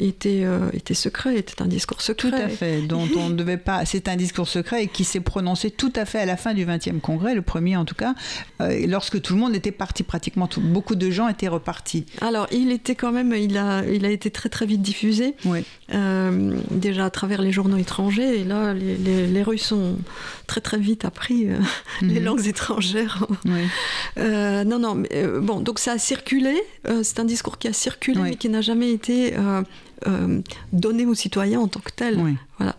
[0.00, 2.30] était, était secret, était un discours secret.
[2.30, 3.84] Tout à fait, dont on ne devait pas.
[3.84, 6.66] C'est un discours secret et qui s'est prononcé tout à fait à la fin du
[6.66, 8.14] 20e congrès, le premier en tout cas,
[8.86, 12.06] lorsque tout le monde était parti pratiquement, tout, beaucoup de gens étaient repartis.
[12.20, 15.64] Alors, il était quand même, il a, il a été très très vite diffusé, oui.
[15.94, 19.96] Euh, déjà à travers les journaux étrangers, et là, les, les, Russes ont
[20.46, 21.58] très très vite appris euh,
[22.02, 22.24] les mhm.
[22.24, 23.26] langues étrangères.
[23.44, 23.60] Oui.
[24.18, 25.08] Euh, non, non, mais
[25.40, 26.54] bon, donc ça a circulé,
[27.02, 29.34] c'est un discours qui a circulé, mais qui n'a jamais été
[30.06, 30.40] euh,
[30.72, 32.20] donné aux citoyens en tant que tel.
[32.58, 32.76] Voilà.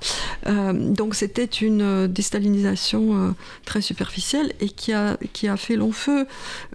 [0.48, 5.92] Euh, donc c'était une euh, déstalinisation très superficielle et qui a, qui a fait long
[5.92, 6.28] feu.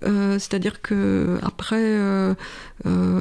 [0.03, 1.99] C'est-à-dire que après,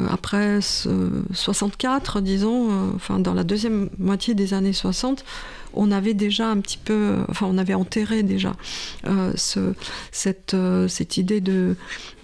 [0.10, 5.24] après 64, disons, enfin dans la deuxième moitié des années 60,
[5.74, 8.54] on avait déjà un petit peu, enfin on avait enterré déjà
[9.08, 9.74] euh, ce,
[10.12, 11.76] cette, euh, cette idée de,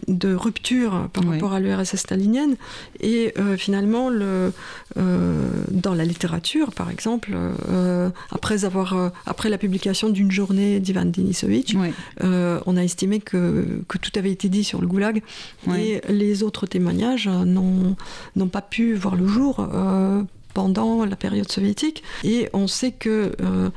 [0.07, 2.55] de rupture par rapport à l'URSS stalinienne.
[2.99, 4.51] Et euh, finalement, le,
[4.95, 7.38] dans la littérature, par exemple,
[8.31, 11.75] après, avoir, après la publication d'une journée d'Ivan Denisovitch,
[12.21, 15.21] on a estimé que, que, tout avait été dit sur le goulag.
[15.75, 19.67] Et les autres témoignages n'ont pas pu voir le jour
[20.53, 22.03] pendant la période soviétique.
[22.23, 23.69] Et on sait que, euh,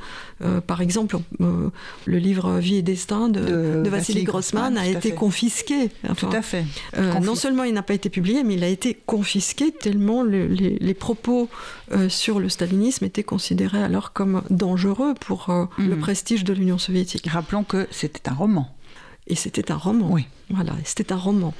[0.43, 1.69] euh, par exemple, euh,
[2.05, 5.89] le livre Vie et Destin de, Vassili Grossman a été confisqué.
[6.17, 6.65] tout à fait.
[7.21, 11.49] non seulement il n'a pas été publié, mais il a été confisqué tellement les, propos
[12.07, 15.99] sur le stalinisme étaient considérés alors comme dangereux pour le mhm.
[15.99, 17.27] prestige de l'Union soviétique.
[17.27, 18.73] Rappelons que c'était un roman.
[19.27, 20.11] Et c'était un roman.
[20.11, 20.25] Oui.
[20.49, 21.53] Voilà, c'était un roman,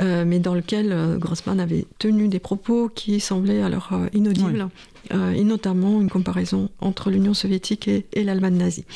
[0.00, 4.68] euh, mais dans lequel euh, Grossman avait tenu des propos qui semblaient alors euh, inaudibles,
[5.10, 8.86] et notamment une comparaison entre l'Union soviétique et, et l'Allemagne nazie.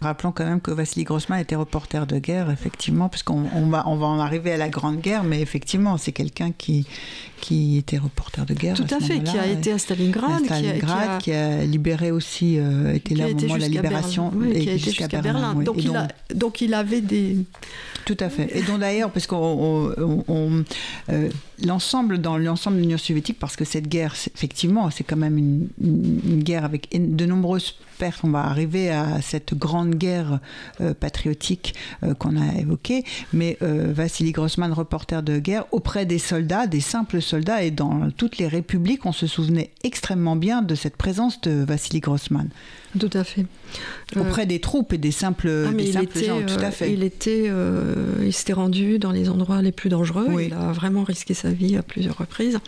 [0.00, 3.96] Rappelons quand même que Vassili Grossman était reporter de guerre, effectivement, puisqu'on on va, on
[3.96, 6.86] va en arriver à la Grande Guerre, mais effectivement, c'est quelqu'un qui,
[7.42, 8.76] qui était reporter de guerre.
[8.76, 10.44] Tout à, fait, qui a été à Stalingrad.
[10.44, 14.32] Stalingrad, qui a, libéré aussi, euh, était là au moment de la libération.
[14.50, 15.54] et qui a été jusqu'à Berlin.
[15.54, 17.36] Donc, il a, donc il avait des...
[18.06, 18.56] Tout à fait.
[18.56, 21.28] Et donc d'ailleurs, parce qu'on euh,
[21.62, 25.68] l'ensemble dans l'ensemble de l'Union soviétique, parce que cette guerre, effectivement, c'est quand même une,
[25.82, 28.20] une, guerre avec de nombreuses pertes.
[28.24, 30.40] On va arriver à cette grande guerre
[30.80, 33.04] euh, patriotique euh, qu'on a évoquée.
[33.32, 38.10] Mais euh, Vassili Grossman, reporter de guerre, auprès des soldats, des simples soldats, et dans
[38.10, 42.48] toutes les républiques, on se souvenait extrêmement bien de cette présence de Vassili Grossman.
[42.98, 43.46] Tout à fait.
[44.16, 46.92] Auprès des troupes et des simples, ah, des simples gens, tout à fait.
[46.92, 47.50] Il était,
[48.22, 50.28] il s'était rendu dans les endroits les plus dangereux.
[50.42, 52.58] Il a vraiment risqué sa vie à plusieurs reprises.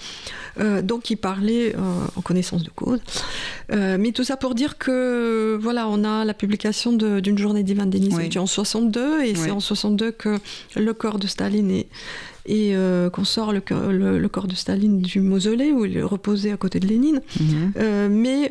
[0.61, 1.79] Euh, donc il parlait euh,
[2.17, 3.01] en connaissance de cause.
[3.73, 7.87] Euh, mais tout ça pour dire que voilà, on a la publication d'une journée d'Ivan
[7.87, 10.39] Denisovitch en 62 et c'est en 62 que
[10.77, 11.89] le corps de Staline est
[12.45, 12.75] et
[13.13, 16.87] qu'on sort le, corps de Staline du mausolée où il est reposé à côté de
[16.87, 17.21] Lénine.
[17.41, 18.09] Mhm.
[18.11, 18.51] mais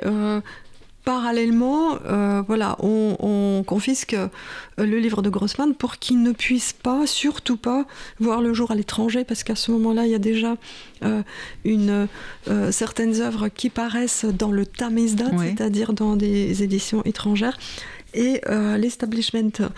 [1.04, 4.28] parallèlement, euh, voilà, on, confisque euh,
[4.78, 7.86] le livre de Grossman pour qu'il ne puisse pas, surtout pas,
[8.20, 10.56] voir le jour à l'étranger, parce qu'à ce moment-là, il y a déjà
[11.04, 11.22] euh,
[11.66, 12.08] une,
[12.72, 17.58] certaines œuvres qui paraissent dans le Tamizdat, c'est-à-dire dans des éditions étrangères.
[18.14, 18.42] Et
[18.78, 19.70] l'establishment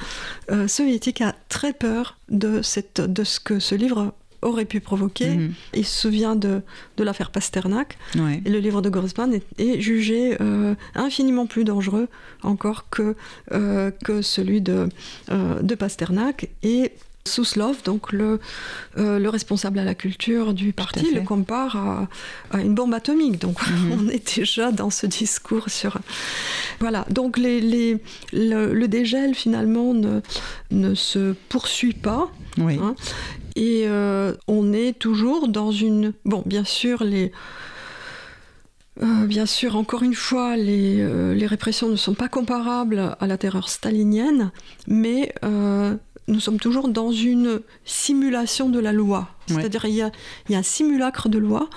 [0.68, 5.30] soviétique a très peur de, cette, de ce que ce livre aurait pu provoquer.
[5.30, 5.54] Mhm.
[5.74, 6.62] Il se souvient de,
[6.98, 7.98] de l'affaire Pasternak.
[8.46, 12.08] Et le livre de Grossman est, jugé euh, infiniment plus dangereux
[12.44, 13.16] encore que,
[13.52, 14.90] euh, que celui de,
[15.32, 16.50] euh, de Pasternak.
[16.62, 16.92] Et
[17.26, 18.42] Souslov, donc le,
[18.98, 22.10] le responsable à la culture du parti, le compare
[22.52, 23.40] à, une bombe atomique.
[23.40, 23.92] Donc mhm.
[23.98, 26.00] on est déjà dans ce discours sur...
[26.82, 27.98] Voilà, donc les, les,
[28.34, 30.20] le, dégel finalement ne,
[30.72, 32.30] ne se poursuit pas.
[32.58, 32.78] Oui.
[32.82, 32.96] Hein.
[33.56, 36.14] Et euh, on est toujours dans une...
[36.26, 37.32] Bon, bien sûr, les...
[39.02, 43.26] Euh, bien sûr, encore une fois, les, euh, les, répressions ne sont pas comparables à
[43.26, 44.52] la terreur stalinienne,
[44.88, 45.34] mais
[46.30, 49.30] nous sommes toujours dans une simulation de la loi.
[49.48, 50.12] C'est-à-dire il y, a,
[50.48, 51.70] il y, a, un simulacre de loi,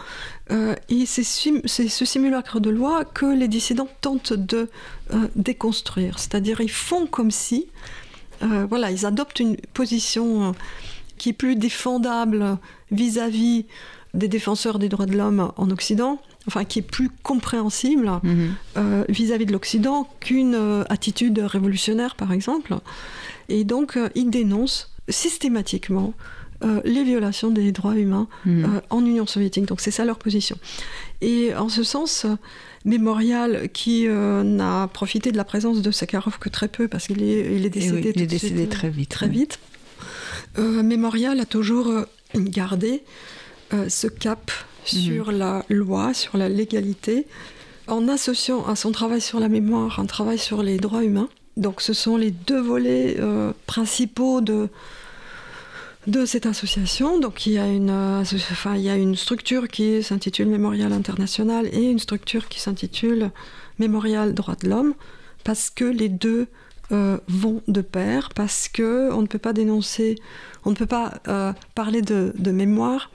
[0.51, 4.69] et c'est ce simulacre de loi que les dissidents tentent de
[5.35, 6.19] déconstruire.
[6.19, 7.67] C'est-à-dire ils font comme si,
[8.41, 10.55] voilà, ils adoptent une position
[11.19, 12.59] qui est plus défendable
[12.91, 13.67] vis-à-vis
[14.15, 18.55] des défenseurs des droits de l'homme en Occident, enfin qui est plus compréhensible mhm.
[19.09, 22.77] vis-à-vis -vis de l'Occident qu'une attitude révolutionnaire, par exemple.
[23.49, 26.15] Et donc, euh, il dénonce systématiquement
[26.65, 29.67] euh, les violations des droits humains euh, en Union soviétique.
[29.67, 30.57] Donc c'est ça leur position.
[31.21, 32.27] Et en ce sens,
[32.85, 37.57] Mémorial, qui n'a profité de la présence de Sakharov que très peu, parce qu'il est,
[37.57, 39.11] il est décédé, il est décédé très vite.
[39.11, 39.59] Très vite.
[40.59, 41.93] Mémorial a toujours
[42.35, 43.03] gardé
[43.73, 44.87] ce cap hmm.
[44.87, 47.27] sur la loi, sur la légalité,
[47.89, 51.29] en associant à son travail sur la mémoire un travail sur les droits humains.
[51.57, 54.69] Donc ce sont les deux volets euh, principaux de,
[56.07, 57.19] de cette association.
[57.19, 58.21] Donc il y a une, euh,
[58.51, 63.31] enfin, il y a une structure qui s'intitule Mémorial International et une structure qui s'intitule
[63.79, 64.95] Mémorial Droits de l'Homme,
[65.45, 66.49] parce que les deux
[66.93, 70.17] euh, vont de pair, parce que on ne peut pas dénoncer,
[70.65, 71.15] on ne peut pas
[71.75, 73.11] parler de, mémoire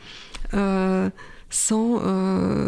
[1.49, 1.99] sans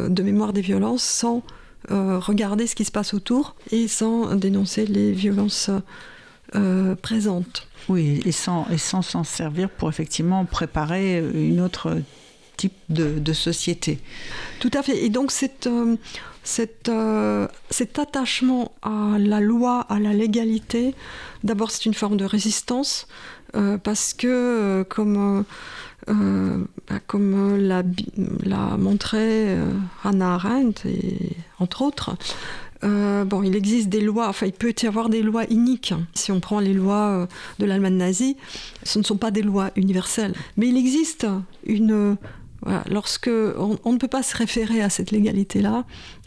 [0.10, 1.44] de mémoire des violences sans
[1.92, 5.70] euh, regarder ce qui se passe autour et sans dénoncer les violences
[6.56, 7.68] euh, présentes.
[7.90, 11.98] Oui, et sans et sans s'en servir pour effectivement préparer une autre
[12.58, 14.00] type de, société.
[14.60, 15.04] Tout à fait.
[15.04, 20.96] Et donc cette, euh, cet attachement à la loi, à la légalité,
[21.44, 23.08] d'abord c'est une forme de résistance
[23.84, 25.46] parce que comme
[26.10, 29.72] euh, bah, comme l'a montré euh,
[30.04, 32.16] Hannah Arendt, et, entre autres,
[32.84, 35.94] euh, bon, il existe des lois, enfin, il peut y avoir des lois iniques.
[36.14, 37.28] Si on prend les lois
[37.60, 38.36] de l'Allemagne nazie,
[38.84, 40.34] ce ne sont pas des lois universelles.
[40.58, 41.26] Mais il existe
[41.66, 42.18] une.
[42.64, 43.30] Voilà, lorsque.
[43.30, 45.86] On, ne peut pas se référer à cette légalité-là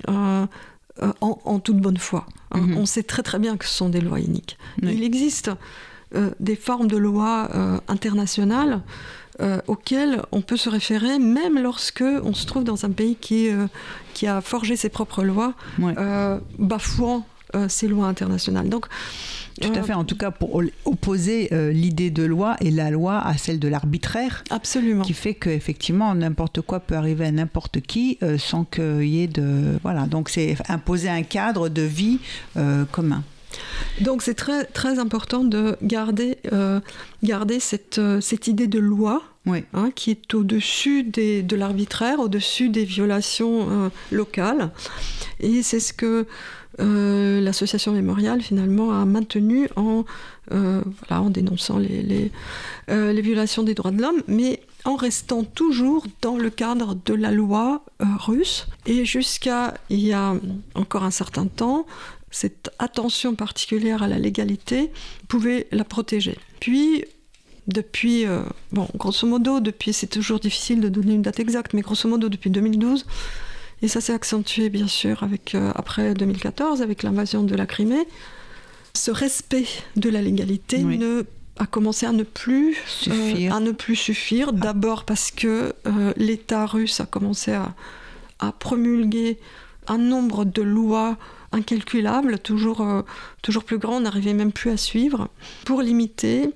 [0.09, 2.26] en, toute bonne foi.
[2.53, 2.61] Hein.
[2.61, 2.78] Mhm.
[2.78, 4.59] On sait très très bien que ce sont des lois iniques.
[4.82, 5.51] Il existe
[6.41, 7.51] des formes de lois
[7.89, 8.82] internationales
[9.43, 13.51] euh, auquel on peut se référer même lorsque on se trouve dans un pays qui,
[13.51, 13.66] euh,
[14.14, 17.26] qui a forgé ses propres lois, euh, bafouant
[17.68, 18.68] ces lois internationales.
[18.68, 18.87] Donc,
[19.61, 23.37] tout à fait, en tout cas pour opposer l'idée de loi et la loi à
[23.37, 24.45] celle de l'arbitraire.
[24.51, 25.03] Absolument.
[25.03, 29.79] Qui fait qu'effectivement n'importe quoi peut arriver à n'importe qui sans qu'il y ait de...
[29.83, 32.19] Voilà, donc c'est imposer un cadre de vie
[32.93, 33.23] commun.
[34.01, 36.81] Donc c'est très, très important de garder, euh,
[37.23, 42.85] garder cette, euh, cette idée de loi hein, qui est au-dessus de l'arbitraire, au-dessus des
[42.85, 44.71] violations euh, locales.
[45.41, 46.27] Et c'est ce que
[46.79, 50.05] l'association mémoriale finalement a maintenu en,
[50.51, 52.31] voilà, en dénonçant les, les,
[52.89, 57.31] les, violations des droits de l'homme, mais en restant toujours dans le cadre de la
[57.31, 58.66] loi russe.
[58.85, 60.35] Et jusqu'à il y a
[60.74, 61.87] encore un certain temps,
[62.31, 64.91] cette attention particulière à la légalité
[65.29, 66.37] pouvait la protéger.
[66.61, 67.05] Puis,
[67.66, 71.81] depuis, euh, bon, grosso modo, depuis, c'est toujours difficile de donner une date exacte, mais
[71.81, 73.07] grosso modo, depuis 2012,
[73.83, 78.07] et ça s'est accentué bien sûr avec, euh, après 2014, avec l'invasion de la Crimée,
[78.95, 79.66] ce respect
[79.97, 81.24] de la légalité ne,
[81.59, 83.53] a commencé à ne plus suffire.
[83.53, 84.53] Euh, à ne plus suffire.
[84.53, 85.74] D'abord parce que
[86.16, 87.74] l'État russe a commencé à,
[88.39, 89.39] à promulguer
[89.89, 91.16] un nombre de lois
[91.53, 93.03] incalculable, toujours, euh,
[93.43, 95.29] toujours plus grand, on n'arrivait même plus à suivre,
[95.64, 96.51] pour limiter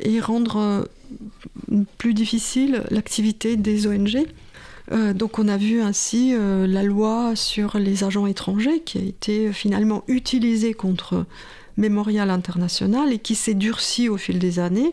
[0.00, 4.26] et rendre euh, plus difficile l'activité des ONG.
[4.90, 9.52] Euh, donc on a vu ainsi la loi sur les agents étrangers qui a été
[9.52, 11.24] finalement utilisée contre
[11.76, 14.92] Mémorial International et qui s'est durcie au fil des années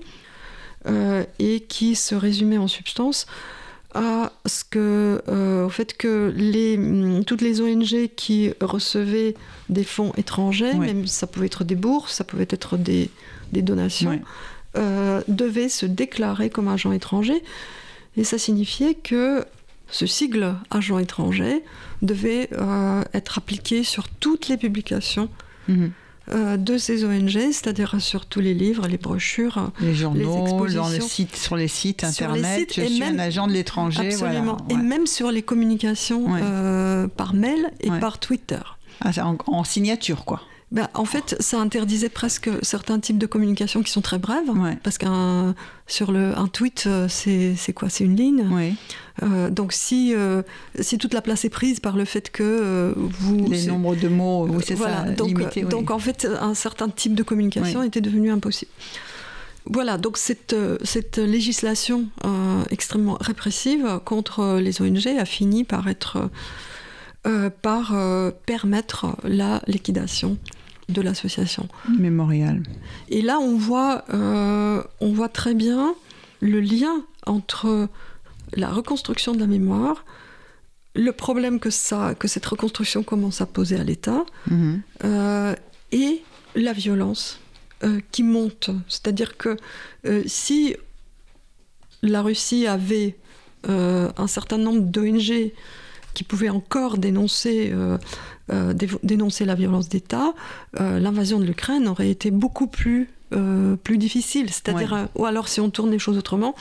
[1.40, 3.26] et qui se résumait en substance
[3.94, 9.36] à ce que, euh, au fait que les, mm, toutes les ONG qui recevaient
[9.70, 13.10] des fonds étrangers, même ça pouvait être des bourses, ça pouvait être des,
[13.52, 14.20] des donations,
[14.78, 17.42] euh, devaient se déclarer comme agents étrangers.
[18.16, 19.44] Et ça signifiait que
[19.92, 21.64] ce sigle agent étranger
[22.02, 25.30] devait euh, être appliqué sur toutes les publications.
[25.68, 25.92] Mhm.
[26.32, 31.02] Euh, de ces ONG, c'est-à-dire sur tous les livres, les brochures, les journaux, les le
[31.02, 32.72] site, sur les sites internet.
[32.76, 34.14] je suis un agent de l'étranger.
[34.14, 34.58] Absolument.
[34.70, 38.60] Et même sur les communications euh, par mail et par Twitter.
[39.02, 39.12] Ah,
[39.48, 40.42] en, signature, quoi.
[40.72, 44.52] Ben, en fait, ça interdisait presque certains types de communication qui sont très brèves,
[44.84, 45.56] parce qu'un
[45.88, 47.90] sur le un tweet, euh, c'est quoi?
[47.90, 48.76] C'est une ligne.
[49.24, 50.44] Euh, donc si euh,
[50.80, 54.48] si toute la place est prise par le fait que vous les nombres de mots,
[54.64, 58.72] c'est ça, donc, donc en fait, un certain type de communication était devenu impossible.
[59.66, 62.06] voilà, donc cette, cette législation
[62.70, 66.30] extrêmement répressive contre les ONG a fini par être
[67.64, 67.96] par
[68.46, 70.38] permettre la liquidation
[70.90, 71.68] de l'association.
[71.98, 72.64] Mémorial.
[73.10, 75.96] Et là, on voit, on voit très bien
[76.42, 77.90] le lien entre
[78.54, 80.06] la reconstruction de la mémoire,
[80.96, 84.82] le problème que, ça, que cette reconstruction commence à poser à l'État, mhm.
[85.04, 85.56] euh,
[85.92, 86.24] et
[86.56, 87.40] la violence
[87.84, 88.72] euh, qui monte.
[88.88, 89.58] C'est-à-dire que
[90.06, 90.76] euh, si
[92.02, 93.18] la Russie avait
[93.68, 95.52] un certain nombre d'ONG
[96.14, 97.74] qui pouvaient encore dénoncer,
[99.04, 100.34] dénoncer la violence d'État,
[100.78, 103.10] l'invasion de l'Ukraine aurait été beaucoup plus
[103.84, 104.50] plus difficile.
[104.50, 106.56] C'est-à-dire, ou alors si on tourne les choses autrement,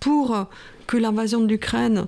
[0.00, 0.46] pour
[0.86, 2.06] que l'invasion de l'Ukraine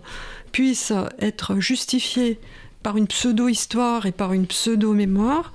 [0.52, 2.40] puisse être justifiée
[2.84, 5.52] par une pseudo-histoire et par une pseudo-mémoire,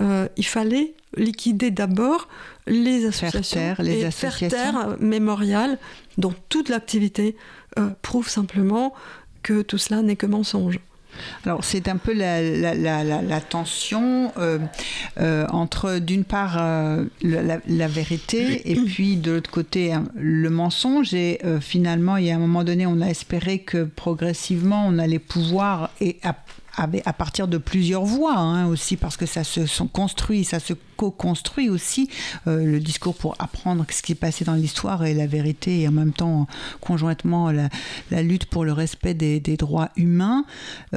[0.00, 2.28] euh, il fallait liquider d'abord
[2.66, 4.50] les associations faire taire, les et associations.
[4.50, 5.78] faire taire Mémorial,
[6.18, 7.36] dont toute l'activité
[7.78, 8.92] euh, prouve simplement
[9.42, 10.80] que tout cela n'est que mensonge.
[11.44, 14.58] Alors c'est un peu la, tension euh,
[15.18, 21.14] euh, entre d'une part euh, la, vérité et puis de l'autre côté hein, le mensonge.
[21.14, 25.18] Et finalement il y a un moment donné on a espéré que progressivement on allait
[25.18, 26.34] pouvoir et à
[27.12, 32.08] partir de plusieurs voix hein, aussi, parce que ça se construit, ça se co-construit aussi,
[32.46, 35.88] euh, le discours pour apprendre ce qui est passé dans l'histoire et la vérité, et
[35.88, 36.46] en même temps,
[36.80, 40.44] conjointement, la, lutte pour le respect des, droits humains.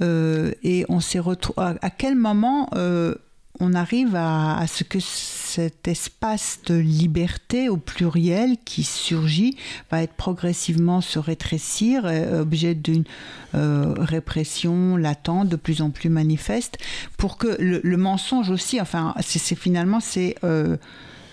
[0.02, 1.76] Euh, et on s'est retrouvé.
[1.82, 3.16] À, quel moment euh,
[3.60, 9.56] on arrive à, ce que cet espace de liberté au pluriel qui surgit
[9.92, 13.06] va être progressivement se rétrécir, euh, objet d'une
[13.54, 16.78] euh, répression latente de plus en plus manifeste,
[17.18, 20.78] pour que le, mensonge aussi, enfin, c'est finalement c'est euh,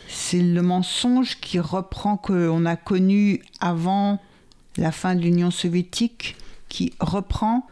[0.08, 4.20] c'est le mensonge qui reprend que on a connu avant
[4.76, 6.36] la fin de l'Union soviétique,
[6.68, 7.66] qui reprend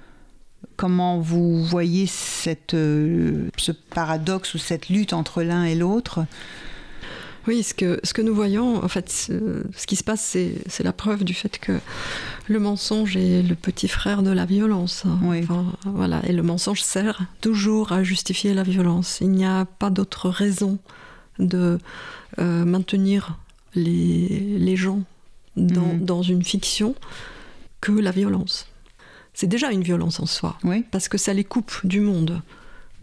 [0.80, 6.24] comment vous voyez cette, euh, ce paradoxe ou cette lutte entre l'un et l'autre?
[7.46, 10.94] Oui, ce que, ce que nous voyons, en fait, ce, qui se passe, c'est la
[10.94, 11.78] preuve du fait que
[12.48, 15.04] le mensonge est le petit frère de la violence.
[15.84, 19.18] voilà, et le mensonge sert toujours à justifier la violence.
[19.20, 20.78] Il n'y a pas d'autre raison
[21.38, 21.78] de
[22.38, 23.36] euh, maintenir
[23.74, 25.02] les, les gens
[25.56, 26.04] dans, mhm.
[26.06, 26.94] dans une fiction
[27.82, 28.69] que la violence
[29.34, 30.56] c'est déjà une violence en soi,
[30.90, 32.42] parce que ça les coupe du monde.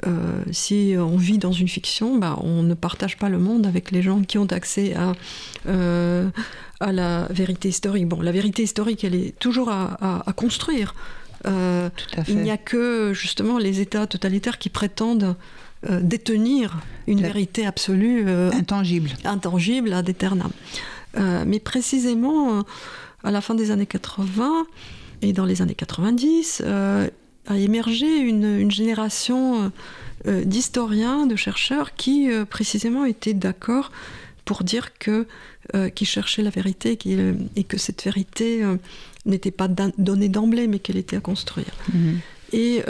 [0.05, 3.89] Euh, si on vit dans une fiction, bah, on ne partage pas le monde avec
[3.91, 5.13] les gens qui ont accès à,
[5.67, 6.30] euh,
[6.80, 8.07] à la vérité historique.
[8.07, 10.93] Bon, la vérité historique, elle est toujours à, construire.
[11.45, 11.89] Euh,
[12.28, 15.36] il n'y a que justement les États totalitaires qui prétendent
[16.01, 20.51] détenir une vérité absolue, intangible, intangible ad aeternam.
[21.15, 22.65] mais précisément,
[23.23, 24.65] à la fin des années 80,
[25.22, 27.07] et dans les années 90, euh,
[27.47, 29.70] a émergé une, génération euh,
[30.28, 33.91] euh, d'historiens, de chercheurs qui précisément étaient d'accord
[34.45, 35.28] pour dire que
[35.95, 36.97] qui cherchaient la vérité
[37.57, 38.63] et que cette vérité
[39.26, 41.74] n'était pas donnée d'emblée, mais qu'elle était à construire.
[41.93, 42.20] Mhm.
[42.53, 42.82] Et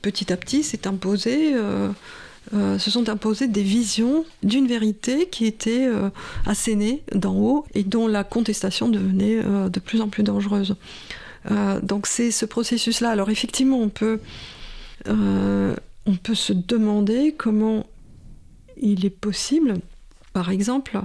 [0.00, 1.52] petit à petit, s'est imposé
[2.52, 5.86] se sont imposées des visions d'une vérité qui était
[6.46, 10.74] assénée d'en haut et dont la contestation devenait de plus en plus dangereuse.
[11.50, 13.10] Euh, donc c'est ce processus-là.
[13.10, 14.20] Alors effectivement, on peut,
[15.08, 15.74] euh,
[16.06, 17.86] on peut se demander comment
[18.80, 19.74] il est possible,
[20.32, 21.00] par exemple,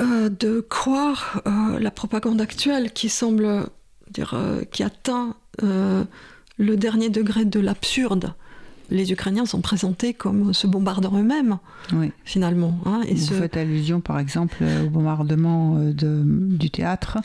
[0.00, 1.42] euh, de croire
[1.78, 3.68] la propagande actuelle qui semble
[4.10, 4.34] dire,
[4.70, 8.34] qui atteint le dernier degré de l'absurde
[8.90, 11.58] les Ukrainiens sont présentés comme se bombardant eux-mêmes,
[12.24, 12.78] finalement.
[12.84, 17.18] Hein, et Vous faites allusion, par exemple, au bombardement euh, de, du théâtre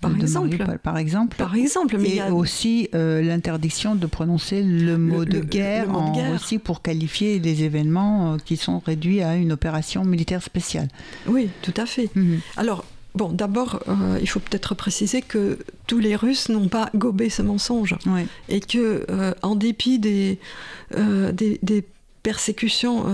[0.00, 0.56] par de exemple.
[0.82, 1.36] par exemple.
[1.36, 1.96] Par exemple.
[1.98, 7.38] Mais et aussi euh, l'interdiction de prononcer le mot de guerre en Russie pour qualifier
[7.38, 10.88] les événements euh, qui sont réduits à une opération militaire spéciale.
[11.26, 12.10] Oui, tout à fait.
[12.14, 12.40] Mhm.
[12.56, 12.84] Alors,
[13.14, 17.42] Bon, d'abord, euh, il faut peut-être préciser que tous les Russes n'ont pas gobé ce
[17.42, 17.96] mensonge.
[18.48, 20.38] Et que, euh, en dépit des,
[20.96, 21.84] euh, des,
[22.22, 23.04] persécutions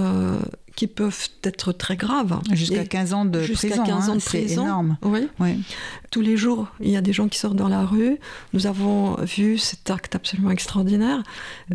[0.76, 2.38] qui peuvent être très graves.
[2.52, 3.84] Jusqu'à 15 ans de prison.
[3.84, 4.46] 15 ans de prison.
[4.46, 4.98] C'est énorme.
[5.02, 5.64] Oui.
[6.10, 8.18] Tous les jours, il y a des gens qui sortent dans la rue.
[8.54, 11.22] Nous avons vu cet acte absolument extraordinaire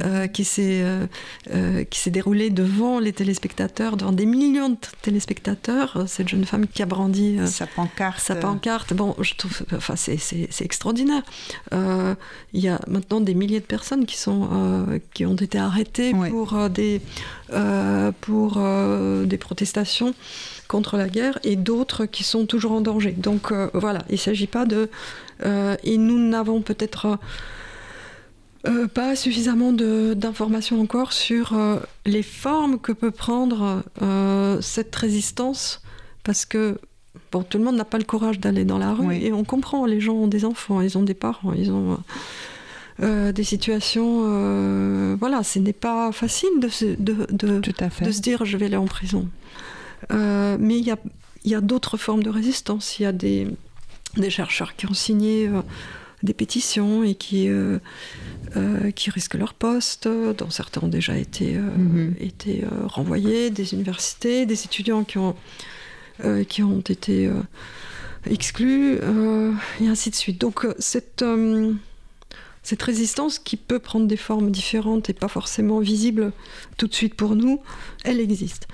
[0.02, 1.06] euh, qui s'est euh,
[1.54, 6.06] euh, qui s'est déroulé devant les téléspectateurs, devant des millions de téléspectateurs.
[6.08, 8.20] Cette jeune femme qui a brandi sa pancarte.
[8.20, 8.94] Sa pancarte.
[8.94, 11.24] Bon, je trouve, enfin, c'est extraordinaire.
[11.72, 14.50] il y a maintenant des milliers de personnes qui sont
[15.14, 17.02] qui ont été arrêtées pour des
[18.22, 18.60] pour
[19.26, 20.14] des protestations
[20.68, 23.12] contre la guerre et d'autres qui sont toujours en danger.
[23.12, 24.90] Donc voilà, s'agit pas de...
[25.46, 27.20] Euh, et nous n'avons peut-être
[28.68, 31.58] euh, pas suffisamment d'informations encore sur
[32.06, 33.84] les formes que peut prendre
[34.62, 35.82] cette résistance,
[36.24, 36.78] parce que
[37.32, 39.86] bon, tout le monde n'a pas le courage d'aller dans la rue, et on comprend,
[39.86, 42.00] les gens ont des enfants, ils ont des parents, ils ont...
[43.00, 45.16] des situations.
[45.18, 48.78] voilà, ce n'est pas facile de se, de, de, de, se dire je vais aller
[48.78, 49.28] en prison.
[50.12, 50.98] Euh, mais il y a,
[51.46, 53.00] y a d'autres formes de résistance.
[53.00, 53.48] Il y a des,
[54.18, 55.62] des, chercheurs qui ont signé euh,
[56.22, 57.80] des pétitions et qui, euh,
[58.96, 62.16] qui risquent leur poste, dont certains ont déjà été, mhm.
[62.20, 65.36] été renvoyés, des universités, des étudiants qui ont,
[66.48, 67.30] qui ont été
[68.30, 69.00] exclus,
[69.82, 70.40] et ainsi de suite.
[70.40, 71.26] Donc cette
[72.64, 76.32] cette résistance qui peut prendre des formes différentes et pas forcément visibles
[76.78, 77.62] tout de suite pour nous,
[78.06, 78.68] elle existe.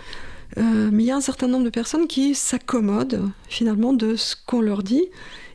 [0.57, 4.35] Euh, mais il y a un certain nombre de personnes qui s'accommodent finalement de ce
[4.45, 5.05] qu'on leur dit.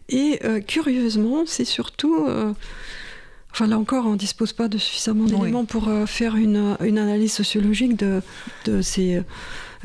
[0.09, 2.27] Et euh, curieusement, c'est surtout...
[2.27, 2.53] Euh,
[3.51, 7.33] enfin là encore, on ne dispose pas de suffisamment d'éléments pour faire une, une, analyse
[7.33, 8.21] sociologique de,
[8.65, 9.23] de, ces,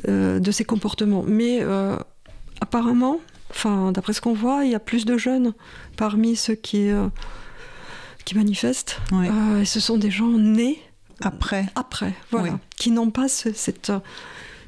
[0.08, 1.24] de ces comportements.
[1.28, 1.64] Mais
[2.62, 3.20] apparemment,
[3.52, 5.54] enfin, d'après ce qu'on voit, il y a plus de jeunes
[5.98, 6.90] parmi ceux qui,
[8.26, 9.00] qui manifestent.
[9.62, 10.82] et ce sont des gens nés
[11.22, 11.68] après.
[11.76, 12.60] Après, voilà.
[12.76, 13.92] Qui n'ont pas cette,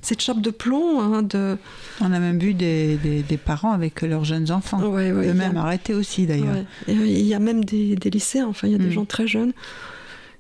[0.02, 1.00] cette chape de plomb.
[1.00, 1.58] Hein, de...
[2.00, 6.56] On a même vu des, des, parents avec leurs jeunes enfants, eux-mêmes arrêtés aussi d'ailleurs.
[6.90, 8.92] Euh, il y a même des, des lycéens, enfin il y a des mm.
[8.92, 9.54] gens très jeunes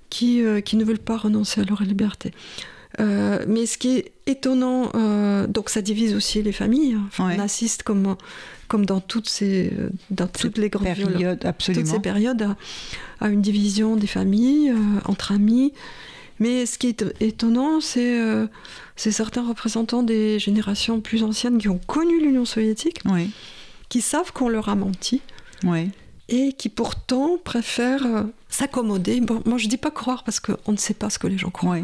[0.09, 2.31] qui, euh, qui ne veulent pas renoncer à leur liberté.
[2.99, 4.91] Euh, mais ce qui est étonnant,
[5.47, 6.95] donc ça divise aussi les familles.
[6.95, 7.07] Hein.
[7.19, 8.17] On assiste comme,
[8.67, 9.71] comme dans toutes ces,
[10.09, 11.83] dans toutes, les grandes périodes, absolument.
[11.83, 14.73] toutes ces périodes, à, à, une division des familles
[15.05, 15.71] entre amis.
[16.41, 18.47] Mais ce qui est étonnant, euh,
[18.95, 23.01] c'est certains représentants des générations plus anciennes qui ont connu l'Union soviétique,
[23.89, 25.21] qui savent qu'on leur a menti,
[26.31, 29.21] et qui pourtant préfèrent euh, s'accommoder.
[29.21, 31.51] Bon, moi je dis pas croire parce qu'on ne sait pas ce que les gens
[31.51, 31.77] croient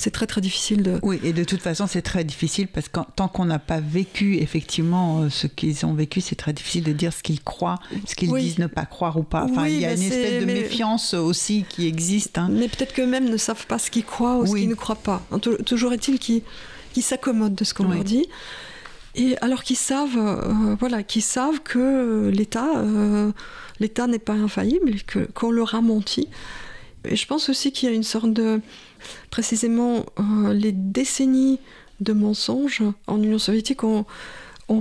[0.00, 0.98] c'est très très difficile de...
[1.02, 4.38] Oui, et de toute façon, c'est très difficile parce que tant qu'on n'a pas vécu
[4.38, 8.14] effectivement euh, ce qu'ils ont vécu, c'est très difficile de dire ce qu'ils croient, ce
[8.14, 9.44] qu'ils disent ne pas croire ou pas.
[9.44, 12.38] Enfin, il y a une espèce de méfiance aussi qui existe.
[12.38, 12.48] Hein.
[12.50, 15.22] Mais peut-être qu'eux-mêmes ne savent pas ce qu'ils croient ou ce qu'ils ne croient pas.
[15.66, 16.42] Toujours est-il qu'ils
[17.02, 18.26] s'accommodent de ce qu'on leur dit.
[19.14, 23.32] Et alors qu'ils savent, euh, voilà, qu'ils savent que l'État, euh,
[23.80, 24.92] l'État n'est pas infaillible,
[25.34, 26.28] qu'on leur a menti.
[27.04, 28.60] Et je pense aussi qu'il y a une sorte de
[29.30, 31.58] précisément euh, les décennies
[32.00, 34.04] de mensonges en Union soviétique ont,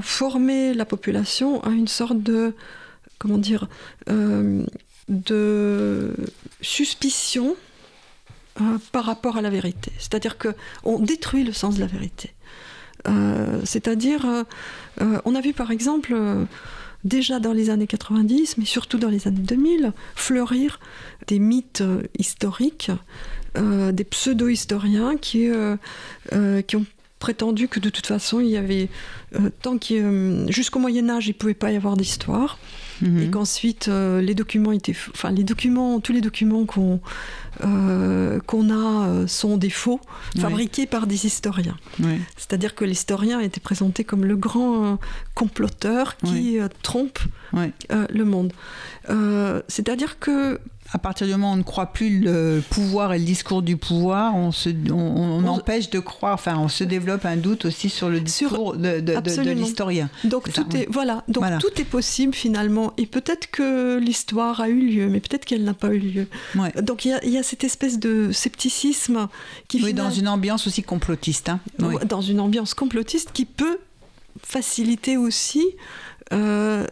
[0.02, 2.54] formé la population à une sorte de
[3.18, 3.68] comment dire
[4.08, 4.64] euh,
[5.08, 6.14] de
[6.62, 7.56] suspicion
[8.62, 9.92] euh, par rapport à la vérité.
[9.98, 10.50] C'est-à-dire que
[10.84, 12.34] on détruit le sens de la vérité.
[13.64, 14.26] C'est-à-dire,
[15.00, 16.16] on a vu par exemple
[17.04, 20.80] déjà dans les années 90, mais surtout dans les années 2000, fleurir
[21.28, 21.84] des mythes
[22.18, 22.92] historiques
[23.58, 25.76] euh, des pseudo-historiens qui, euh,
[26.34, 26.86] euh, qui ont
[27.18, 28.90] prétendu que de toute façon, il y avait,
[29.62, 29.78] tant
[30.48, 32.60] jusqu'au Moyen Âge, il ne pouvait pas y avoir d'histoire.
[33.02, 33.22] Mhm.
[33.22, 34.96] Et qu'ensuite, les documents étaient.
[35.14, 37.00] Enfin, les documents, tous les documents qu'on
[37.60, 40.00] qu'on a sont des faux,
[40.38, 41.78] fabriqués par des historiens.
[42.38, 44.98] C'est-à-dire que l'historien était présenté comme le grand
[45.36, 47.20] comploteur qui trompe
[47.54, 48.54] le monde.
[49.68, 50.60] C'est-à-dire que
[50.92, 53.78] à partir du moment où on ne croit plus le pouvoir et le discours du
[53.78, 58.10] pouvoir, on, se, on, empêche de croire, enfin, on se développe un doute aussi sur
[58.10, 60.10] le discours de, de, l'historien.
[60.24, 61.24] Donc, tout, est, voilà.
[61.28, 62.94] Donc tout est possible finalement.
[62.98, 66.28] Et peut-être que l'histoire a eu lieu, mais peut-être qu'elle n'a pas eu lieu.
[66.82, 69.28] Donc il y, a cette espèce de scepticisme
[69.68, 69.84] qui.
[69.84, 71.50] Oui, dans une ambiance aussi complotiste.
[71.50, 71.60] Hein.
[71.78, 73.80] Dans une ambiance complotiste qui peut
[74.44, 75.66] faciliter aussi.
[76.32, 76.86] Euh,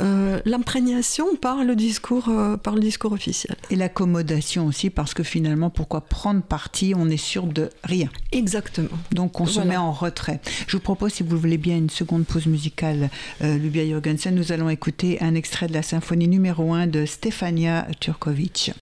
[0.00, 3.56] euh, l'imprégnation par le discours euh, par le discours officiel.
[3.70, 8.08] Et l'accommodation aussi parce que finalement pourquoi prendre parti on est sûr de rien.
[8.32, 8.88] Exactement.
[9.12, 10.40] Donc on se met en retrait.
[10.66, 13.10] Je vous propose si vous voulez bien une seconde pause musicale
[13.42, 17.86] euh, Lubia Jorgensen nous allons écouter un extrait de la symphonie numéro 1 de Stefania
[18.00, 18.72] Turkovic.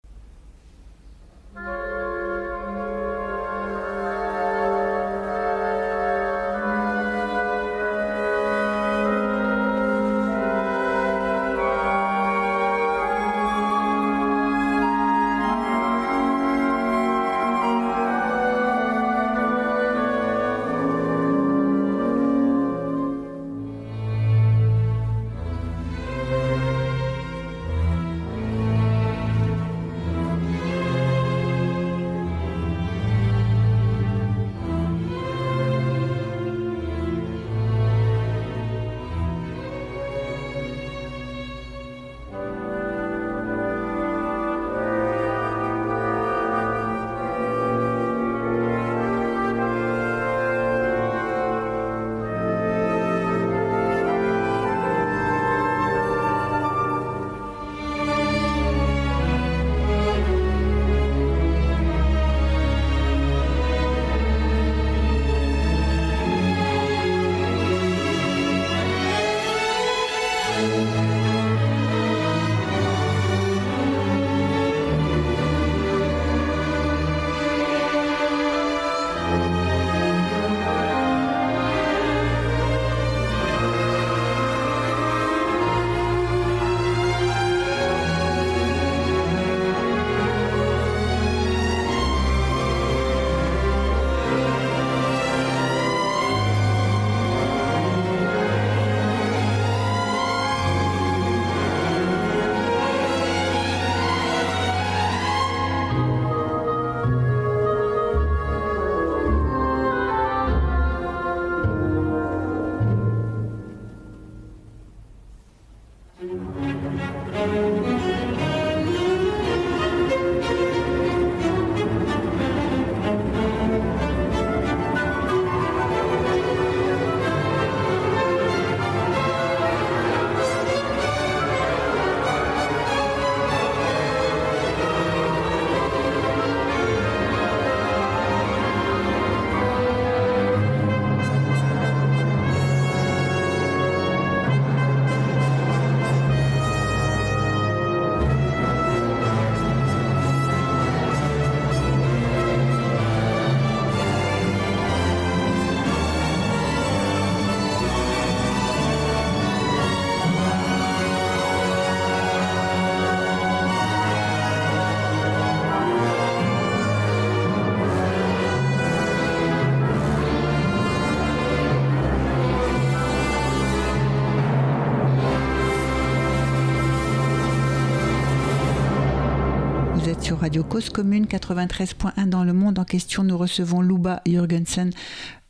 [180.46, 182.78] Radio Cause Commune 93.1 dans le monde.
[182.78, 184.92] En question, nous recevons Luba Jürgensen.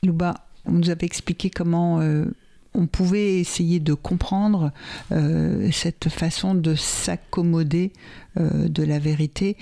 [0.03, 2.24] Luba, on nous avait expliqué comment euh,
[2.72, 4.72] on pouvait essayer de comprendre
[5.12, 7.92] euh, cette façon de s'accommoder
[8.40, 9.59] euh, de la vérité.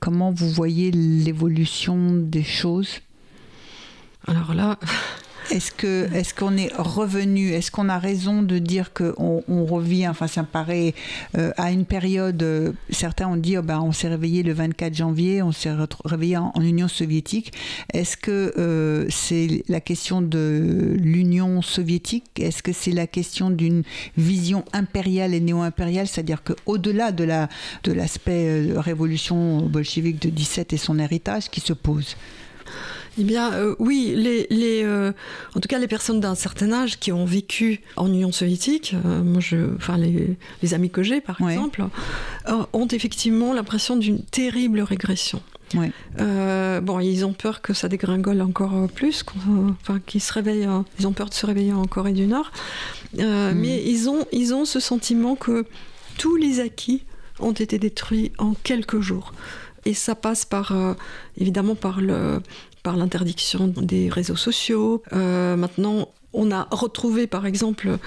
[0.00, 3.02] Comment vous voyez l'évolution des choses?
[4.26, 4.80] Alors là,
[5.50, 10.08] est-ce que est-ce qu'on est revenu Est-ce qu'on a raison de dire qu'on on revient
[10.08, 10.94] Enfin, ça me paraît
[11.36, 12.42] euh, à une période.
[12.42, 15.74] Euh, certains ont dit, oh ben, on s'est réveillé le 24 janvier, on s'est
[16.04, 17.52] réveillé en, Union soviétique.
[17.92, 22.24] Est-ce que euh, c'est la question de l'Union soviétique?
[22.38, 23.82] Est-ce que c'est la question d'une
[24.16, 27.48] vision impériale et néo-impériale, c'est-à-dire que au-delà de la
[27.82, 32.16] de l'aspect révolution bolchevique de 17 et son héritage qui se pose
[33.18, 35.12] eh bien, euh, oui, les, les euh,
[35.54, 39.22] en tout cas, les personnes d'un certain âge qui ont vécu en Union soviétique, euh,
[39.22, 41.84] moi, je, enfin, les, les amis que j'ai, par exemple,
[42.72, 45.42] ont effectivement l'impression d'une terrible régression.
[45.74, 49.24] bon, ils ont peur que ça dégringole encore plus,
[49.82, 52.50] enfin, qu'ils se réveillent, ils ont peur de se réveiller en Corée du Nord,
[53.16, 53.52] mm.
[53.54, 55.66] mais ils ont, ils ont ce sentiment que
[56.16, 57.04] tous les acquis
[57.40, 59.34] ont été détruits en quelques jours.
[59.84, 60.72] Et ça passe par,
[61.36, 62.40] évidemment, par le,
[62.82, 65.02] par l'interdiction des réseaux sociaux.
[65.12, 67.98] Euh, maintenant, on a retrouvé par exemple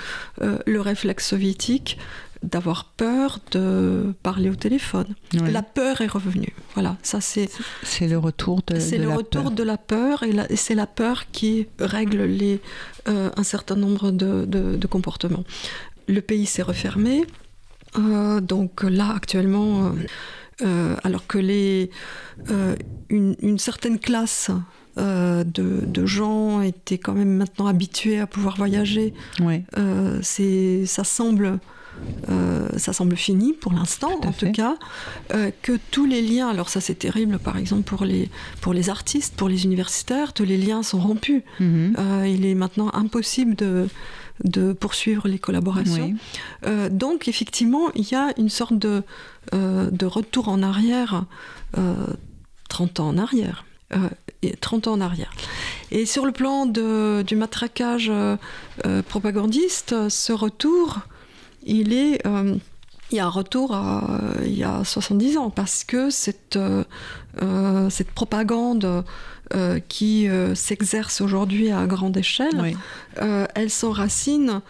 [0.42, 1.98] euh, le réflexe soviétique
[2.44, 5.16] d'avoir peur de parler au téléphone.
[5.34, 6.54] La peur est revenue.
[6.76, 7.50] Voilà, ça c'est.
[7.82, 8.80] C'est le retour de.
[8.80, 12.62] C'est le retour de la peur et, c'est la peur qui règle les,
[13.08, 15.44] euh, un certain nombre de, de, comportements.
[16.08, 17.26] Le pays s'est refermé.
[18.42, 19.94] donc là actuellement,
[20.62, 21.90] euh, alors que les,
[22.50, 22.76] euh,
[23.10, 24.52] une, certaine classe
[24.98, 29.14] euh, de, gens étaient quand même maintenant habitués à pouvoir voyager.
[30.22, 31.60] c'est, ça semble,
[32.78, 34.78] ça semble fini pour l'instant, en tout cas,
[35.62, 38.30] que tous les liens, alors ça c'est terrible par exemple pour les,
[38.62, 41.44] pour les artistes, pour les universitaires, tous les liens sont rompus.
[41.60, 41.96] Mhm.
[42.26, 43.88] il est maintenant impossible de
[44.44, 46.14] de poursuivre les collaborations.
[46.66, 49.04] Euh, donc effectivement, il y a une sorte de,
[49.54, 51.26] euh, de retour en arrière,
[52.70, 53.66] 30 euh, ans en arrière.
[54.42, 55.32] Et 30 ans en arrière.
[55.92, 58.12] Et sur le plan de, du matraquage
[59.08, 61.00] propagandiste, ce retour,
[61.64, 62.22] il est
[63.12, 66.58] il y a un retour à, il y a 70 ans parce que cette,
[67.90, 69.04] cette propagande
[69.54, 72.76] euh, qui euh, s'exerce aujourd'hui à grande échelle,
[73.22, 74.62] euh, elle s'enracine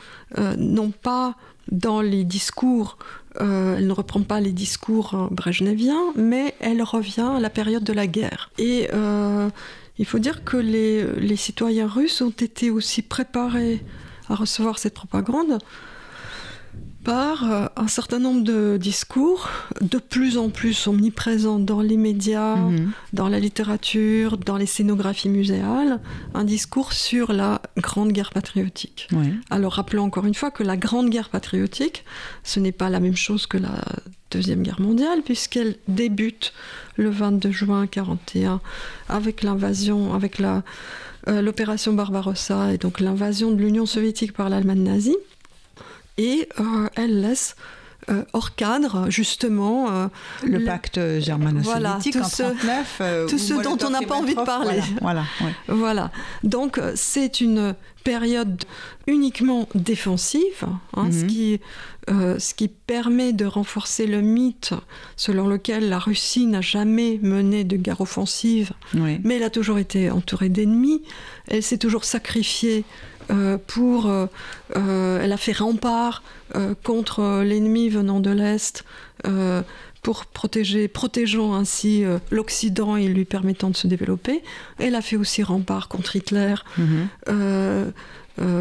[0.58, 1.36] non pas
[1.72, 2.98] dans les discours,
[3.40, 8.06] elle ne reprend pas les discours brejneviens, mais elle revient à la période de la
[8.06, 8.52] guerre.
[8.58, 8.90] Et
[9.98, 13.82] il faut dire que les, les citoyens russes ont été aussi préparés
[14.28, 15.60] à recevoir cette propagande
[17.06, 19.50] par euh, un certain nombre de discours
[19.80, 22.92] de plus en plus omniprésents dans les médias, mhm.
[23.14, 26.02] dans la littérature, dans les scénographies muséales,
[26.34, 29.08] un discours sur la Grande Guerre patriotique.
[29.50, 32.04] Alors rappelons encore une fois que la Grande Guerre patriotique,
[32.44, 33.80] ce n'est pas la même chose que la
[34.32, 36.52] Deuxième Guerre mondiale, puisqu'elle débute
[36.98, 38.60] le 22 juin 1941
[39.08, 40.64] avec l'invasion, avec la,
[41.28, 45.16] euh, l'opération Barbarossa et donc l'invasion de l'Union soviétique par l'Allemagne nazie
[46.18, 47.56] et euh, elle laisse
[48.10, 49.92] euh, hors cadre, justement.
[49.92, 50.08] Euh,
[50.44, 53.02] le pacte germano-soviétique en 1939.
[53.28, 54.80] tout ce dont on n'a pas envie de parler.
[55.02, 55.24] Voilà,
[55.68, 56.12] voilà.
[56.44, 58.64] Donc, c'est une période
[59.08, 61.28] uniquement défensive, hein, ce, mhm.
[61.28, 61.60] qui,
[62.08, 64.76] ce qui permet de renforcer le mythe
[65.16, 70.12] selon lequel la Russie n'a jamais mené de guerre offensive, mais elle a toujours été
[70.12, 71.02] entourée d'ennemis,
[71.48, 72.86] elle s'est toujours sacrifiée
[73.32, 74.28] euh, pour, euh,
[74.76, 76.24] euh, elle a fait rempart
[76.84, 78.86] contre l'ennemi venant de l'Est
[80.04, 84.44] pour protéger, protégeant ainsi l'Occident et lui permettant de se développer.
[84.78, 86.56] Elle a fait aussi rempart contre Hitler.
[86.78, 87.94] Mhm.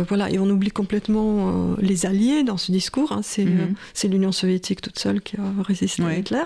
[0.08, 3.12] voilà, et on oublie complètement les alliés dans ce discours.
[3.12, 3.20] Hein.
[3.38, 3.74] Mhm.
[3.92, 6.44] C'est l'Union soviétique toute seule qui a résisté à Hitler,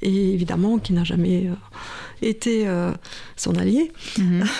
[0.00, 1.50] et évidemment qui n'a jamais
[2.22, 2.68] été
[3.36, 3.90] son allié.
[4.18, 4.44] Mhm.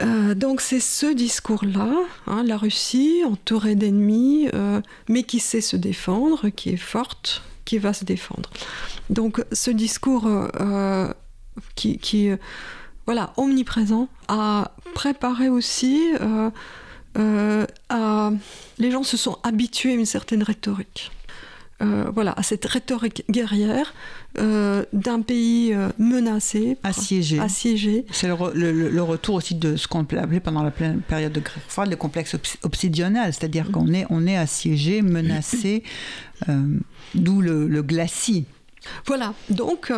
[0.00, 1.90] Euh, donc c'est ce discours-là,
[2.26, 7.78] hein, la Russie entourée d'ennemis, euh, mais qui sait se défendre, qui est forte, qui
[7.78, 8.50] va se défendre.
[9.10, 11.08] Donc ce discours euh,
[11.74, 12.30] qui,
[13.06, 16.00] voilà, omniprésent, a préparé aussi
[17.88, 18.30] à...
[18.78, 21.12] Les gens se sont habitués à une certaine rhétorique.
[21.82, 23.92] Euh, voilà, à cette rhétorique guerrière
[24.38, 27.40] euh, d'un pays euh, menacé, assiégé.
[27.40, 28.06] assiégé.
[28.12, 31.96] C'est le, retour aussi de ce qu'on appelait pendant la période de guerre froide le
[31.96, 35.82] complexe obsidional, c'est-à-dire qu'on est, on est assiégé, menacé,
[37.14, 38.44] d'où le, glacis.
[39.06, 39.92] Voilà, donc,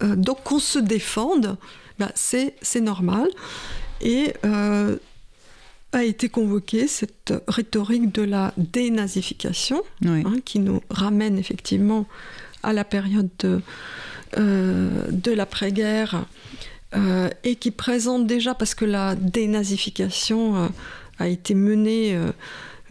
[0.00, 1.56] donc qu'on se défende,
[1.98, 3.28] bah, c'est normal.
[4.02, 4.34] Et
[5.92, 12.06] a été convoquée cette rhétorique de la dénazification, hein, qui nous ramène effectivement
[12.62, 13.60] à la période de,
[14.36, 16.26] de l'après-guerre
[16.96, 20.66] euh, et qui présente déjà, parce que la dénazification euh,
[21.20, 22.18] a été menée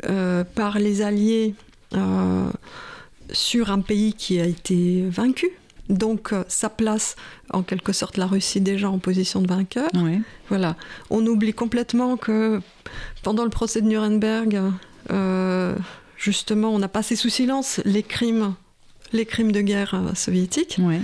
[0.06, 1.54] euh, par les Alliés
[3.32, 5.50] sur un pays qui a été vaincu.
[5.90, 7.16] Donc ça place
[7.50, 9.90] en quelque sorte la Russie déjà en position de vainqueur.
[10.50, 10.76] Voilà.
[11.10, 12.62] On oublie complètement que
[13.24, 14.62] pendant le procès de Nuremberg,
[16.18, 18.54] justement, on a passé sous silence les crimes,
[19.14, 20.78] les crimes de guerre soviétiques.
[20.80, 21.00] Oui.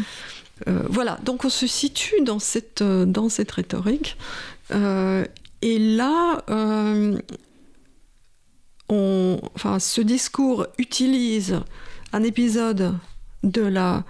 [0.68, 4.18] Euh, voilà, donc on se situe dans cette, euh, dans cette rhétorique.
[4.72, 5.26] Euh,
[5.62, 6.44] et là,
[8.90, 11.60] on, enfin, ce discours utilise
[12.14, 12.94] un épisode
[13.44, 14.04] de la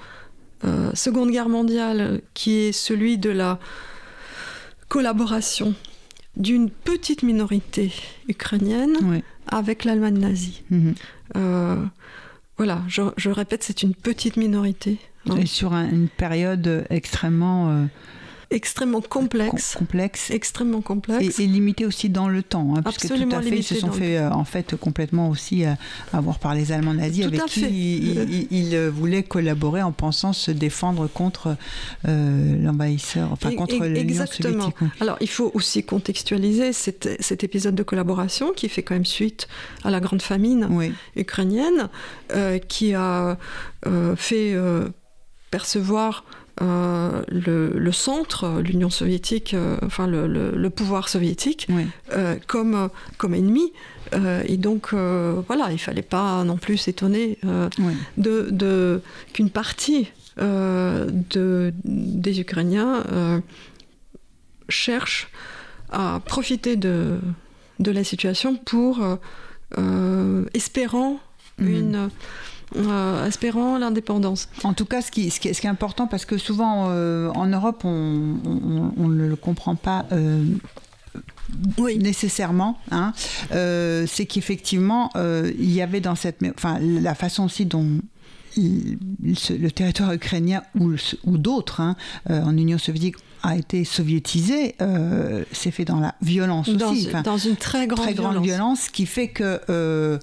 [0.93, 3.59] Seconde Guerre mondiale qui est celui de la
[4.87, 5.73] collaboration
[6.37, 7.91] d'une petite minorité
[8.27, 10.63] ukrainienne avec l'Allemagne nazie.
[10.69, 10.95] Mhm.
[12.57, 14.99] voilà, je, je répète, c'est une petite minorité.
[15.37, 17.71] Et sur une période extrêmement...
[17.71, 17.85] Euh,
[18.51, 23.41] extrêmement complexe, complexe, extrêmement complexe, et, limité aussi dans le temps, hein, puisque tout à
[23.41, 25.73] fait, ils se sont fait euh, en fait complètement aussi euh,
[26.13, 28.17] avoir par les Allemands nazis avec qui
[28.51, 31.55] ils, voulaient collaborer en pensant se défendre contre
[32.03, 34.75] l'envahisseur, enfin contre l'Union soviétique.
[34.99, 39.47] Alors il faut aussi contextualiser cet, cet, épisode de collaboration qui fait quand même suite
[39.83, 40.67] à la grande famine
[41.15, 41.89] ukrainienne,
[42.67, 43.37] qui a
[44.15, 44.55] fait
[45.51, 46.25] percevoir
[46.61, 51.67] euh, le, centre, l'Union soviétique, euh, enfin le, pouvoir soviétique,
[52.13, 53.73] euh, comme, comme ennemi.
[54.47, 57.37] et donc, voilà, il fallait pas non plus s'étonner
[58.17, 59.01] de, de
[59.33, 63.03] qu'une partie de, des Ukrainiens
[64.69, 65.27] cherche
[65.91, 67.19] à profiter de,
[67.79, 69.01] de la situation pour,
[70.53, 71.19] espérant
[71.59, 71.67] mhm.
[71.67, 72.09] une
[72.75, 74.49] euh, espérant l'indépendance.
[74.63, 77.83] En tout cas, ce qui, ce qui, est, important, parce que souvent euh, en Europe,
[77.85, 80.05] on, ne le comprend pas.
[80.11, 80.43] Euh,
[81.77, 83.13] nécessairement, hein,
[83.49, 87.99] c'est qu'effectivement, il y avait dans cette, enfin, la façon aussi dont
[88.57, 90.93] le territoire ukrainien ou,
[91.25, 91.95] ou d'autres hein,
[92.29, 94.75] en Union soviétique a été soviétisé,
[95.51, 97.07] c'est fait dans la violence aussi.
[97.23, 98.89] Dans une très grande, très grande violence.
[98.89, 100.19] qui fait que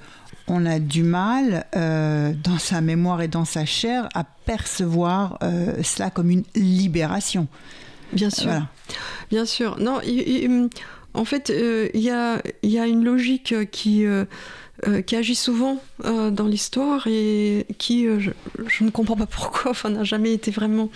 [0.52, 5.82] on a du mal, euh, dans sa mémoire et dans sa chair, à percevoir euh,
[5.82, 7.48] cela comme une libération.
[8.12, 8.66] Bien sûr.
[9.30, 9.78] Bien sûr.
[9.78, 10.00] Non,
[11.14, 14.04] en fait, euh, il y, a, une logique qui,
[15.06, 18.30] qui agit souvent dans l'histoire et qui, je,
[18.66, 20.90] je, ne comprends pas pourquoi, enfin, n'a jamais été vraiment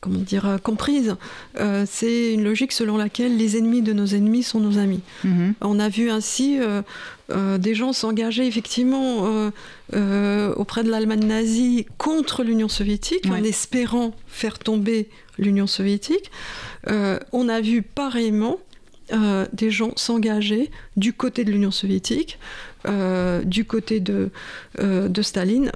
[0.00, 1.16] comment dire, comprise.
[1.58, 5.00] Euh, c'est une logique selon laquelle les ennemis de nos ennemis sont nos amis.
[5.24, 5.54] Mhm.
[5.60, 6.82] On a vu ainsi euh,
[7.28, 9.50] des gens s'engager effectivement
[9.92, 15.08] auprès de l'Allemagne nazie contre l'Union soviétique en espérant faire tomber
[15.38, 16.30] l'Union soviétique.
[16.86, 18.58] on a vu pareillement
[19.52, 22.38] des gens s'engager du côté de l'Union soviétique,
[23.44, 24.30] du côté de,
[24.78, 25.70] de Staline,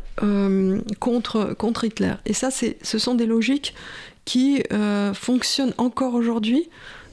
[1.00, 2.14] contre, contre Hitler.
[2.24, 3.74] Et ça, ce sont des logiques
[4.24, 6.68] qui euh, fonctionne encore aujourd'hui.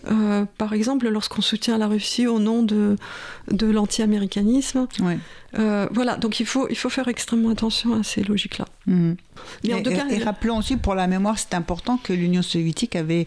[0.09, 2.95] Euh, par exemple, lorsqu'on soutient la Russie au nom de,
[3.51, 4.87] de l'anti-américanisme.
[5.57, 8.65] Euh, voilà, donc il faut, il faut faire extrêmement attention à ces logiques-là.
[8.85, 9.17] Mhm.
[9.63, 13.25] Et, et, rappelons aussi pour la mémoire, c'est important que l'Union soviétique avait,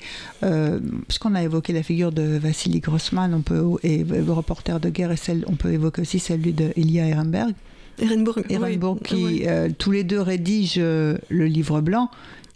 [1.08, 5.10] puisqu'on a évoqué la figure de Vassili Grossman, on peut, et le reporter de guerre,
[5.10, 7.54] et celle, on peut évoquer aussi celle de Elia Ehrenberg.
[7.98, 9.44] Ehrenberg, qui
[9.78, 12.10] tous les deux rédigent le livre blanc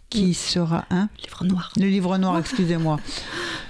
[0.09, 1.71] qui sera un Le livre noir.
[1.77, 2.99] Le livre noir, excusez-moi.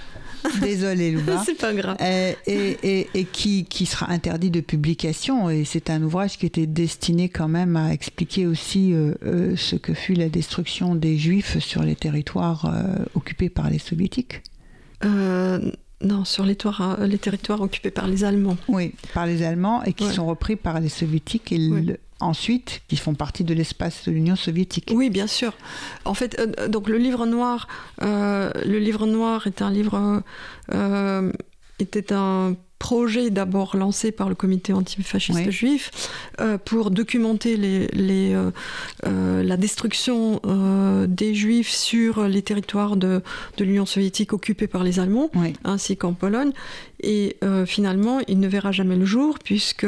[0.60, 1.42] Désolé, Louba.
[1.44, 1.96] c'est pas grave.
[2.00, 5.50] Et, et, et, qui, qui, sera interdit de publication.
[5.50, 9.76] Et c'est un ouvrage qui était destiné quand même à expliquer aussi euh, euh, ce
[9.76, 14.42] que fut la destruction des Juifs sur les territoires euh, occupés par les Soviétiques.
[15.04, 16.56] non, sur les,
[17.06, 18.56] les, territoires occupés par les Allemands.
[18.68, 21.52] Oui, par les Allemands et qui sont repris par les Soviétiques.
[21.52, 21.58] Et
[22.20, 24.90] ensuite qui font partie de l'espace de l'Union soviétique.
[24.94, 25.52] Oui, bien sûr.
[26.04, 27.68] En fait, euh, donc le livre noir,
[28.02, 30.22] euh, le livre noir est un livre,
[30.72, 31.32] euh,
[31.78, 32.54] était un
[32.88, 35.90] projet d'abord lancé par le comité antifasciste juif
[36.40, 38.50] euh, pour documenter les, les, euh,
[39.04, 40.40] euh, la destruction
[41.06, 43.20] des juifs sur les territoires de,
[43.58, 45.30] de l'Union soviétique occupés par les Allemands,
[45.64, 46.52] ainsi qu'en Pologne.
[47.00, 47.36] Et
[47.66, 49.86] finalement, il ne verra jamais le jour, puisque,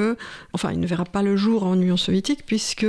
[0.52, 2.86] enfin, il ne verra pas le jour en Union soviétique, puisque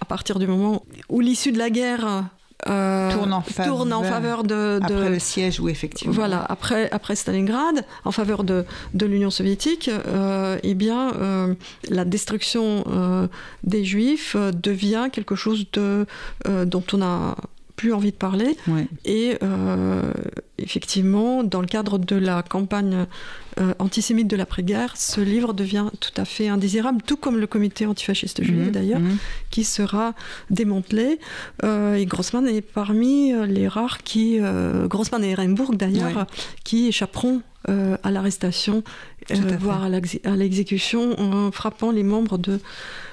[0.00, 2.30] à partir du moment où l'issue de la guerre
[2.66, 6.12] euh, tourne, en faveur, de, Après le siège, oui, effectivement.
[6.12, 11.54] Voilà, après, après Stalingrad, en faveur de, de l'Union soviétique, euh, eh bien, euh,
[11.88, 13.28] la destruction euh,
[13.62, 16.06] des Juifs devient quelque chose de,
[16.64, 17.36] dont on a
[17.78, 18.56] plus envie de parler.
[19.04, 20.12] Et euh,
[20.58, 23.06] effectivement, dans le cadre de la campagne
[23.60, 27.86] euh, antisémite de l'après-guerre, ce livre devient tout à fait indésirable, tout comme le comité
[27.86, 29.16] antifasciste juif mhm, d'ailleurs, mhm.
[29.50, 30.14] qui sera
[30.50, 31.20] démantelé.
[31.62, 34.40] Euh, et Grossman est parmi les rares qui,
[34.86, 36.26] Grossman et Ehrenburg d'ailleurs,
[36.64, 38.82] qui échapperont à l'arrestation,
[39.60, 42.58] voire à l'exécution, en frappant les membres de,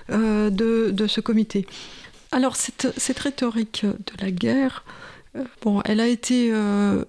[0.10, 1.68] de, de ce comité.
[2.36, 4.84] Alors, cette, rhétorique de la guerre,
[5.38, 5.46] euh,
[5.86, 7.06] elle a été euh,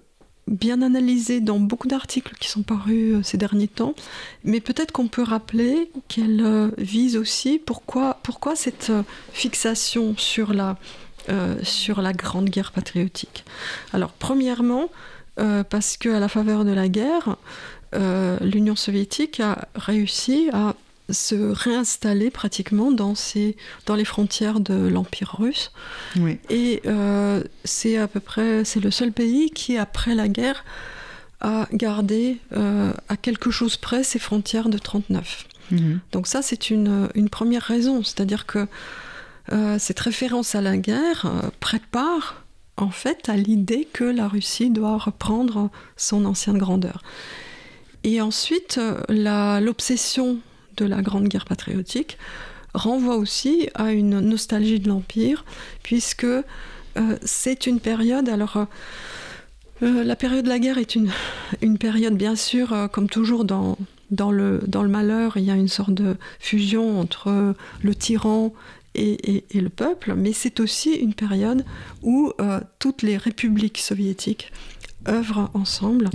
[0.47, 3.97] bien analysée dans beaucoup d'articles qui sont parus euh, ces derniers temps,
[4.45, 8.93] mais peut-être qu'on peut rappeler qu'elle vise aussi pourquoi, pourquoi cette
[9.33, 10.77] fixation sur la,
[11.65, 13.45] sur la grande guerre patriotique.
[13.93, 14.91] Alors, premièrement,
[15.35, 17.37] parce qu'à la faveur de la guerre,
[17.93, 20.77] l'Union soviétique a réussi à
[21.11, 25.71] se réinstaller pratiquement dans, ces, dans les frontières de l'Empire russe.
[26.51, 30.65] Et euh, c'est à peu près, c'est le seul pays qui, après la guerre,
[31.41, 35.47] a gardé euh, à quelque chose près ses frontières de 39.
[35.71, 36.01] Mhm.
[36.13, 38.67] Donc ça, c'est une, une, première raison, c'est-à-dire que
[39.53, 41.31] euh, cette référence à la guerre
[41.61, 42.43] prépare
[42.77, 47.03] en fait à l'idée que la Russie doit reprendre son ancienne grandeur.
[48.03, 50.39] Et ensuite, l'obsession
[50.77, 52.19] de la Grande Guerre patriotique
[52.77, 55.45] renvoie aussi à une nostalgie de l'Empire,
[55.83, 56.43] puisque euh,
[57.23, 58.65] c'est une période, alors euh,
[59.83, 61.11] euh, la période de la guerre est une,
[61.79, 63.77] période, bien sûr, comme toujours dans,
[64.11, 68.53] le, malheur, il y a une sorte de fusion entre le tyran
[68.95, 71.67] et, le peuple, mais c'est aussi une période
[72.03, 72.33] où
[72.79, 74.51] toutes les républiques soviétiques
[75.09, 76.11] œuvrent ensemble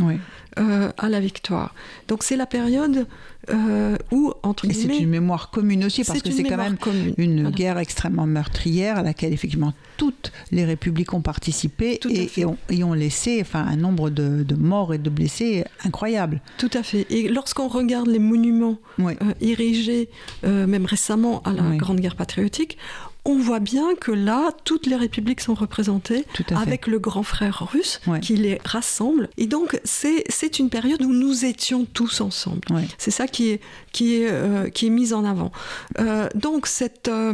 [0.58, 1.74] à la victoire.
[2.08, 3.08] Donc c'est la période
[3.50, 6.78] euh, où, entre Et c'est une mémoire commune aussi, parce que c'est quand même
[7.18, 12.46] une guerre extrêmement meurtrière à laquelle effectivement toutes les républiques ont participé et,
[12.84, 16.42] ont, laissé enfin, un nombre de, morts et de blessés incroyable.
[16.58, 17.08] Tout à fait.
[17.10, 20.10] Et lorsqu'on regarde les monuments euh, érigés,
[20.44, 22.78] euh, même récemment, à la Grande Guerre patriotique,
[23.24, 28.02] on voit bien que là, toutes les républiques sont représentées avec le grand frère russe
[28.22, 29.30] qui les rassemble.
[29.38, 32.62] Et donc, c'est une période où nous étions tous ensemble.
[32.98, 33.62] C'est ça qui est,
[33.92, 35.52] qui est, euh, qui est mise en avant.
[36.00, 37.34] Euh, donc, cette, euh,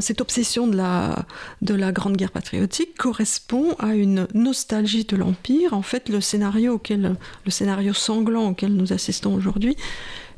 [0.00, 1.26] cette obsession de la,
[1.60, 5.74] de la Grande Guerre patriotique correspond à une nostalgie de l'Empire.
[5.74, 9.76] En fait, le scénario, auquel, le scénario sanglant auquel nous assistons aujourd'hui,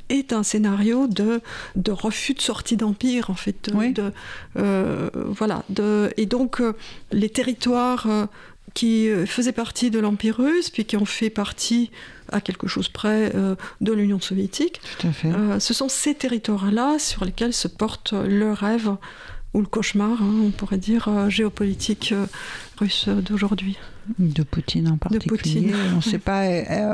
[0.08, 1.40] est un scénario de,
[1.76, 3.70] de refus de sortie d'empire, en fait.
[3.70, 4.12] De,
[4.56, 5.64] euh, voilà.
[5.68, 6.74] De, et donc, euh,
[7.10, 8.26] les territoires euh,
[8.74, 11.90] qui faisaient partie de l'Empire russe, puis qui ont fait partie,
[12.30, 13.30] à quelque chose près,
[13.82, 14.80] de l'Union soviétique,
[15.58, 18.96] ce sont ces territoires-là sur lesquels se porte le rêve
[19.52, 22.14] ou le cauchemar, hein, on pourrait dire, géopolitique
[22.82, 23.76] russe d'aujourd'hui.
[24.18, 25.72] De Poutine en particulier.
[25.92, 26.44] On ne sait pas,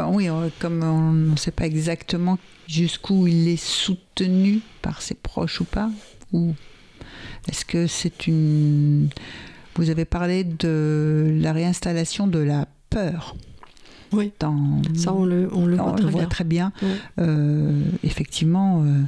[0.09, 0.29] oui,
[0.59, 5.91] comme on ne sait pas exactement jusqu'où il est soutenu par ses proches ou pas
[6.33, 6.55] Ou
[7.49, 9.09] est-ce que c'est une...
[9.77, 13.37] Vous avez parlé de la réinstallation de la peur.
[14.13, 14.83] Oui, Dans...
[14.95, 16.73] ça on le, on le voit, très, bien.
[17.19, 18.83] Euh, effectivement...
[18.85, 19.03] Euh,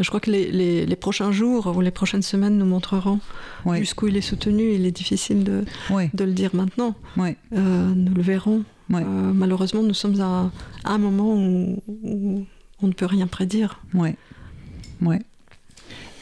[0.00, 3.20] je crois que les, les, prochains jours ou les prochaines semaines nous montreront
[3.72, 4.72] jusqu'où il est soutenu.
[4.74, 6.94] Il est difficile de, de le dire maintenant.
[7.18, 8.64] Euh, nous le verrons.
[8.88, 10.50] malheureusement, nous sommes à,
[10.84, 12.46] un moment où,
[12.82, 13.80] on ne peut rien prédire.
[13.94, 14.16] Ouais,
[15.00, 15.20] ouais.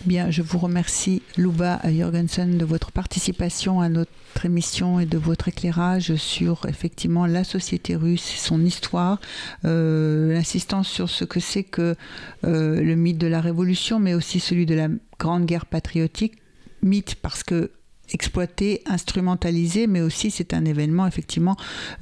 [0.05, 4.11] Bien, je vous remercie, Luba Jorgensen, de votre participation à notre
[4.44, 9.20] émission et de votre éclairage sur effectivement la société russe, son histoire,
[9.64, 11.94] euh, l'insistance sur ce que c'est que
[12.42, 14.88] euh, le mythe de la révolution, mais aussi celui de la
[15.20, 16.34] grande guerre patriotique.
[16.82, 17.70] Mythe parce que
[18.15, 21.57] exploité, instrumentalisé, mais aussi c'est un événement effectivement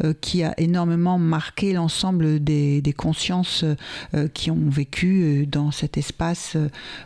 [0.05, 3.65] euh, qui a énormément marqué l'ensemble des, consciences
[4.15, 6.57] euh, qui ont vécu euh, dans cet espace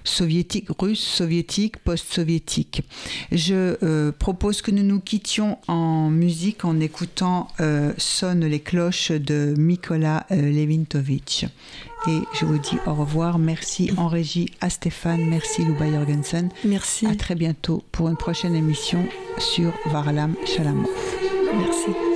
[0.03, 2.83] soviétique, russe, soviétique, post-soviétique.
[3.33, 7.49] Je propose que nous nous quittions en musique en écoutant
[7.99, 11.47] Sonnent les cloches de Mikola Levintovitch.
[12.07, 13.39] Et je vous dis au revoir.
[13.39, 15.27] Merci en régie à Stéphane.
[15.27, 16.51] Merci Luba Jorgensen.
[16.65, 17.07] Merci.
[17.07, 19.07] À très bientôt pour une prochaine émission
[19.39, 20.89] sur Varlam Shalamov.
[21.57, 22.14] Merci.